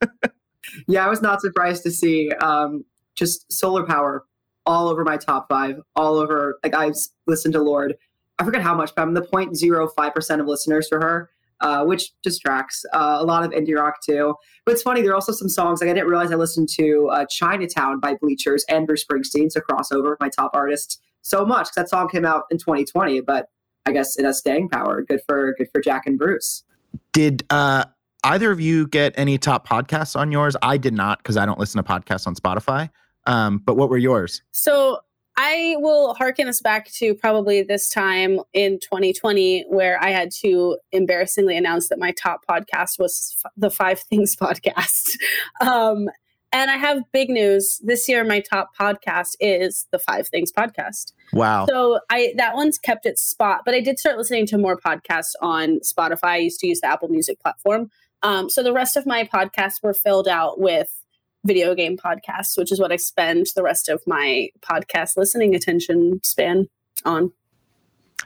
yeah, 0.89 1.07
I 1.07 1.09
was 1.09 1.23
not 1.23 1.41
surprised 1.41 1.85
to 1.85 1.91
see 1.91 2.31
um, 2.43 2.85
just 3.15 3.51
solar 3.53 3.85
power 3.85 4.25
all 4.67 4.89
over 4.89 5.05
my 5.05 5.17
top 5.17 5.49
five, 5.49 5.77
all 5.97 6.17
over. 6.17 6.59
Like 6.63 6.75
I've 6.75 6.95
listened 7.27 7.55
to 7.55 7.63
Lorde. 7.63 7.95
I 8.39 8.45
forget 8.45 8.63
how 8.63 8.75
much, 8.75 8.93
but 8.95 9.03
I'm 9.03 9.15
the 9.15 9.23
0.05% 9.23 10.41
of 10.41 10.47
listeners 10.47 10.89
for 10.89 11.01
her, 11.01 11.31
uh, 11.63 11.85
which 11.85 12.13
distracts 12.23 12.85
uh, 12.93 13.17
a 13.19 13.25
lot 13.25 13.45
of 13.45 13.51
indie 13.51 13.77
rock 13.77 13.95
too. 14.05 14.35
But 14.67 14.73
it's 14.73 14.83
funny, 14.83 15.01
there 15.03 15.13
are 15.13 15.15
also 15.15 15.33
some 15.33 15.49
songs 15.49 15.81
like 15.81 15.89
I 15.89 15.95
didn't 15.95 16.09
realize 16.09 16.31
I 16.31 16.37
listened 16.37 16.69
to 16.77 17.09
uh, 17.11 17.25
Chinatown 17.31 18.01
by 18.01 18.15
Bleachers 18.21 18.65
and 18.69 18.87
Bruce 18.87 19.05
Springsteen, 19.05 19.51
so 19.51 19.61
crossover 19.61 20.17
my 20.21 20.29
top 20.29 20.51
artists 20.55 20.99
so 21.23 21.47
much. 21.47 21.69
That 21.77 21.89
song 21.89 22.09
came 22.09 22.25
out 22.25 22.45
in 22.51 22.59
2020, 22.59 23.21
but 23.21 23.47
I 23.87 23.93
guess 23.93 24.19
it 24.19 24.25
has 24.25 24.39
staying 24.39 24.69
power. 24.69 25.03
Good 25.03 25.21
for 25.27 25.55
good 25.57 25.69
for 25.73 25.81
Jack 25.81 26.07
and 26.07 26.19
Bruce. 26.19 26.65
Did 27.13 27.45
uh, 27.51 27.85
either 28.25 28.51
of 28.51 28.61
you 28.61 28.87
get 28.87 29.15
any 29.17 29.39
top 29.39 29.67
podcasts 29.67 30.17
on 30.17 30.31
yours? 30.31 30.57
I 30.63 30.77
did 30.77 30.95
not 30.95 31.19
because 31.19 31.37
I 31.37 31.47
don't 31.47 31.59
listen 31.59 31.83
to 31.83 31.89
podcasts 31.89 32.27
on 32.27 32.35
Spotify. 32.35 32.91
Um, 33.27 33.59
but 33.59 33.77
what 33.77 33.89
were 33.89 33.99
yours? 33.99 34.43
So 34.53 34.99
I 35.37 35.77
will 35.79 36.15
harken 36.15 36.49
us 36.49 36.61
back 36.61 36.91
to 36.93 37.15
probably 37.15 37.63
this 37.63 37.89
time 37.89 38.41
in 38.53 38.79
2020 38.81 39.65
where 39.69 40.03
I 40.03 40.11
had 40.11 40.31
to 40.43 40.79
embarrassingly 40.93 41.57
announce 41.57 41.89
that 41.89 41.99
my 41.99 42.13
top 42.13 42.41
podcast 42.49 42.99
was 42.99 43.35
f- 43.45 43.53
the 43.57 43.71
Five 43.71 44.01
Things 44.01 44.37
podcast. 44.37 45.11
Um, 45.61 46.09
and 46.53 46.71
I 46.71 46.77
have 46.77 47.03
big 47.13 47.31
news. 47.31 47.81
This 47.83 48.09
year, 48.09 48.25
my 48.25 48.41
top 48.41 48.77
podcast 48.79 49.37
is 49.41 49.87
the 49.91 49.99
Five 49.99 50.29
Things 50.29 50.53
podcast. 50.53 51.13
Wow. 51.33 51.67
So 51.67 52.01
I 52.11 52.35
that 52.37 52.55
one's 52.55 52.79
kept 52.79 53.07
its 53.07 53.23
spot, 53.23 53.63
but 53.65 53.75
I 53.75 53.81
did 53.81 53.99
start 53.99 54.19
listening 54.19 54.47
to 54.49 54.59
more 54.59 54.79
podcasts 54.79 55.33
on 55.41 55.81
Spotify. 55.81 56.25
I 56.25 56.37
used 56.39 56.61
to 56.61 56.67
use 56.67 56.81
the 56.81 56.89
Apple 56.89 57.09
Music 57.09 57.41
platform. 57.41 57.91
Um, 58.23 58.51
so 58.51 58.63
the 58.63 58.73
rest 58.73 58.97
of 58.97 59.07
my 59.07 59.25
podcasts 59.25 59.83
were 59.83 59.95
filled 59.95 60.29
out 60.29 60.61
with 60.61 61.02
video 61.45 61.75
game 61.75 61.97
podcasts, 61.97 62.57
which 62.57 62.73
is 62.73 62.81
what 62.81 62.93
I 62.93 62.97
spend 62.97 63.47
the 63.55 63.63
rest 63.63 63.89
of 63.89 64.03
my 64.07 64.49
podcast 64.61 65.17
listening 65.17 65.55
attention 65.55 66.21
span 66.23 66.69
on. 67.05 67.33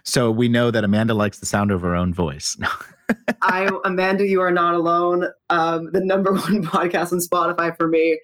So 0.02 0.30
we 0.30 0.48
know 0.48 0.70
that 0.70 0.84
Amanda 0.84 1.14
likes 1.14 1.38
the 1.38 1.46
sound 1.46 1.70
of 1.70 1.80
her 1.80 1.94
own 1.94 2.12
voice. 2.12 2.56
I, 3.42 3.70
Amanda, 3.84 4.26
you 4.26 4.40
are 4.40 4.50
not 4.50 4.74
alone. 4.74 5.26
Um, 5.50 5.90
the 5.92 6.00
number 6.00 6.32
one 6.34 6.64
podcast 6.64 7.12
on 7.12 7.18
Spotify 7.18 7.76
for 7.76 7.88
me 7.88 8.20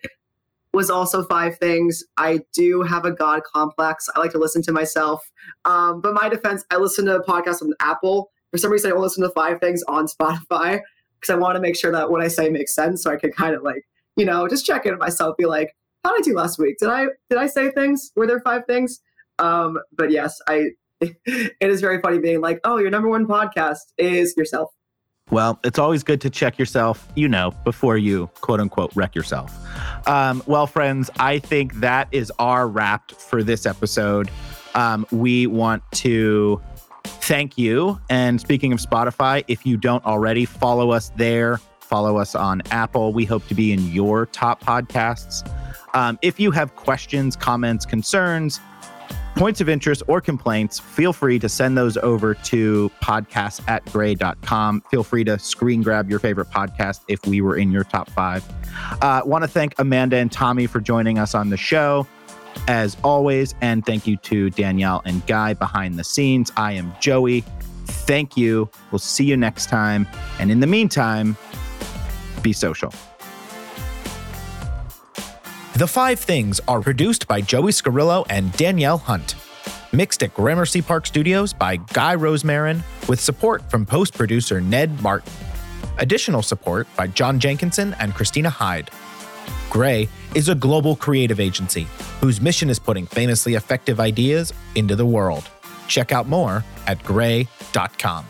was 0.72 0.90
also 0.90 1.22
five 1.24 1.58
things. 1.58 2.02
I 2.16 2.40
do 2.54 2.82
have 2.82 3.04
a 3.04 3.12
God 3.12 3.42
complex. 3.44 4.08
I 4.14 4.20
like 4.20 4.32
to 4.32 4.38
listen 4.38 4.62
to 4.62 4.72
myself. 4.72 5.30
Um, 5.64 6.00
but 6.00 6.14
my 6.14 6.28
defense, 6.28 6.64
I 6.70 6.76
listen 6.76 7.04
to 7.06 7.16
a 7.16 7.24
podcast 7.24 7.62
on 7.62 7.72
Apple. 7.80 8.30
For 8.50 8.58
some 8.58 8.70
reason, 8.70 8.90
I 8.90 8.94
don't 8.94 9.02
listen 9.02 9.22
to 9.22 9.30
five 9.30 9.60
things 9.60 9.82
on 9.84 10.06
Spotify 10.06 10.80
because 11.20 11.30
I 11.30 11.36
want 11.36 11.56
to 11.56 11.60
make 11.60 11.76
sure 11.76 11.92
that 11.92 12.10
what 12.10 12.22
I 12.22 12.28
say 12.28 12.48
makes 12.48 12.74
sense. 12.74 13.02
So 13.02 13.10
I 13.10 13.16
can 13.16 13.32
kind 13.32 13.54
of 13.54 13.62
like, 13.62 13.84
you 14.16 14.24
know, 14.24 14.48
just 14.48 14.66
check 14.66 14.86
in 14.86 14.98
myself, 14.98 15.36
be 15.36 15.46
like, 15.46 15.74
how 16.04 16.12
did 16.12 16.22
I 16.22 16.24
do 16.24 16.36
last 16.36 16.58
week? 16.58 16.76
Did 16.78 16.88
I 16.88 17.06
did 17.30 17.38
I 17.38 17.46
say 17.46 17.70
things? 17.70 18.10
Were 18.16 18.26
there 18.26 18.40
five 18.40 18.66
things? 18.66 19.00
Um, 19.38 19.78
but 19.96 20.10
yes, 20.10 20.38
I 20.48 20.70
it 21.00 21.56
is 21.60 21.80
very 21.80 22.00
funny 22.00 22.18
being 22.18 22.40
like, 22.40 22.60
oh, 22.64 22.78
your 22.78 22.90
number 22.90 23.08
one 23.08 23.26
podcast 23.26 23.80
is 23.98 24.34
yourself. 24.36 24.70
Well, 25.30 25.58
it's 25.64 25.78
always 25.78 26.02
good 26.02 26.20
to 26.22 26.30
check 26.30 26.58
yourself, 26.58 27.08
you 27.14 27.28
know, 27.28 27.52
before 27.64 27.96
you 27.96 28.26
quote 28.40 28.60
unquote 28.60 28.94
wreck 28.94 29.14
yourself. 29.14 29.56
Um, 30.06 30.42
well, 30.46 30.66
friends, 30.66 31.10
I 31.18 31.38
think 31.38 31.74
that 31.76 32.08
is 32.12 32.30
our 32.38 32.68
wrap 32.68 33.12
for 33.12 33.42
this 33.42 33.64
episode. 33.64 34.30
Um, 34.74 35.06
we 35.10 35.46
want 35.46 35.82
to 35.92 36.60
thank 37.04 37.56
you. 37.56 38.00
And 38.10 38.40
speaking 38.40 38.72
of 38.72 38.80
Spotify, 38.80 39.44
if 39.48 39.64
you 39.64 39.76
don't 39.76 40.04
already, 40.04 40.44
follow 40.44 40.90
us 40.90 41.12
there. 41.16 41.60
Follow 41.92 42.16
us 42.16 42.34
on 42.34 42.62
Apple. 42.70 43.12
We 43.12 43.26
hope 43.26 43.46
to 43.48 43.54
be 43.54 43.70
in 43.70 43.92
your 43.92 44.24
top 44.24 44.64
podcasts. 44.64 45.46
Um, 45.92 46.18
if 46.22 46.40
you 46.40 46.50
have 46.50 46.74
questions, 46.74 47.36
comments, 47.36 47.84
concerns, 47.84 48.60
points 49.36 49.60
of 49.60 49.68
interest 49.68 50.02
or 50.06 50.22
complaints, 50.22 50.78
feel 50.80 51.12
free 51.12 51.38
to 51.38 51.50
send 51.50 51.76
those 51.76 51.98
over 51.98 52.32
to 52.32 52.90
podcast 53.02 53.60
at 53.68 53.84
grey.com. 53.92 54.80
Feel 54.90 55.04
free 55.04 55.22
to 55.24 55.38
screen 55.38 55.82
grab 55.82 56.08
your 56.08 56.18
favorite 56.18 56.48
podcast 56.48 57.00
if 57.08 57.26
we 57.26 57.42
were 57.42 57.58
in 57.58 57.70
your 57.70 57.84
top 57.84 58.08
five. 58.08 58.42
Uh, 59.02 59.20
Want 59.26 59.44
to 59.44 59.48
thank 59.48 59.74
Amanda 59.78 60.16
and 60.16 60.32
Tommy 60.32 60.66
for 60.66 60.80
joining 60.80 61.18
us 61.18 61.34
on 61.34 61.50
the 61.50 61.58
show. 61.58 62.06
As 62.68 62.96
always, 63.04 63.54
and 63.60 63.84
thank 63.84 64.06
you 64.06 64.16
to 64.16 64.48
Danielle 64.48 65.02
and 65.04 65.26
Guy 65.26 65.52
behind 65.52 65.98
the 65.98 66.04
scenes. 66.04 66.50
I 66.56 66.72
am 66.72 66.94
Joey. 67.02 67.44
Thank 67.84 68.38
you. 68.38 68.70
We'll 68.90 68.98
see 68.98 69.24
you 69.24 69.36
next 69.36 69.68
time. 69.68 70.08
And 70.38 70.50
in 70.50 70.60
the 70.60 70.66
meantime, 70.66 71.36
be 72.42 72.52
social. 72.52 72.92
The 75.74 75.86
Five 75.86 76.20
Things 76.20 76.60
are 76.68 76.80
produced 76.80 77.26
by 77.26 77.40
Joey 77.40 77.72
Scarillo 77.72 78.26
and 78.28 78.52
Danielle 78.52 78.98
Hunt. 78.98 79.34
Mixed 79.92 80.22
at 80.22 80.34
Gramercy 80.34 80.82
Park 80.82 81.06
Studios 81.06 81.52
by 81.52 81.76
Guy 81.76 82.14
Rosemarin, 82.14 82.82
with 83.08 83.20
support 83.20 83.68
from 83.70 83.86
post 83.86 84.14
producer 84.14 84.60
Ned 84.60 85.02
Martin. 85.02 85.32
Additional 85.98 86.42
support 86.42 86.86
by 86.96 87.06
John 87.06 87.40
Jenkinson 87.40 87.94
and 87.98 88.14
Christina 88.14 88.50
Hyde. 88.50 88.90
Grey 89.70 90.08
is 90.34 90.48
a 90.48 90.54
global 90.54 90.94
creative 90.94 91.40
agency 91.40 91.86
whose 92.20 92.40
mission 92.40 92.68
is 92.68 92.78
putting 92.78 93.06
famously 93.06 93.54
effective 93.54 93.98
ideas 93.98 94.52
into 94.74 94.94
the 94.94 95.06
world. 95.06 95.48
Check 95.88 96.12
out 96.12 96.28
more 96.28 96.64
at 96.86 97.02
grey.com. 97.02 98.26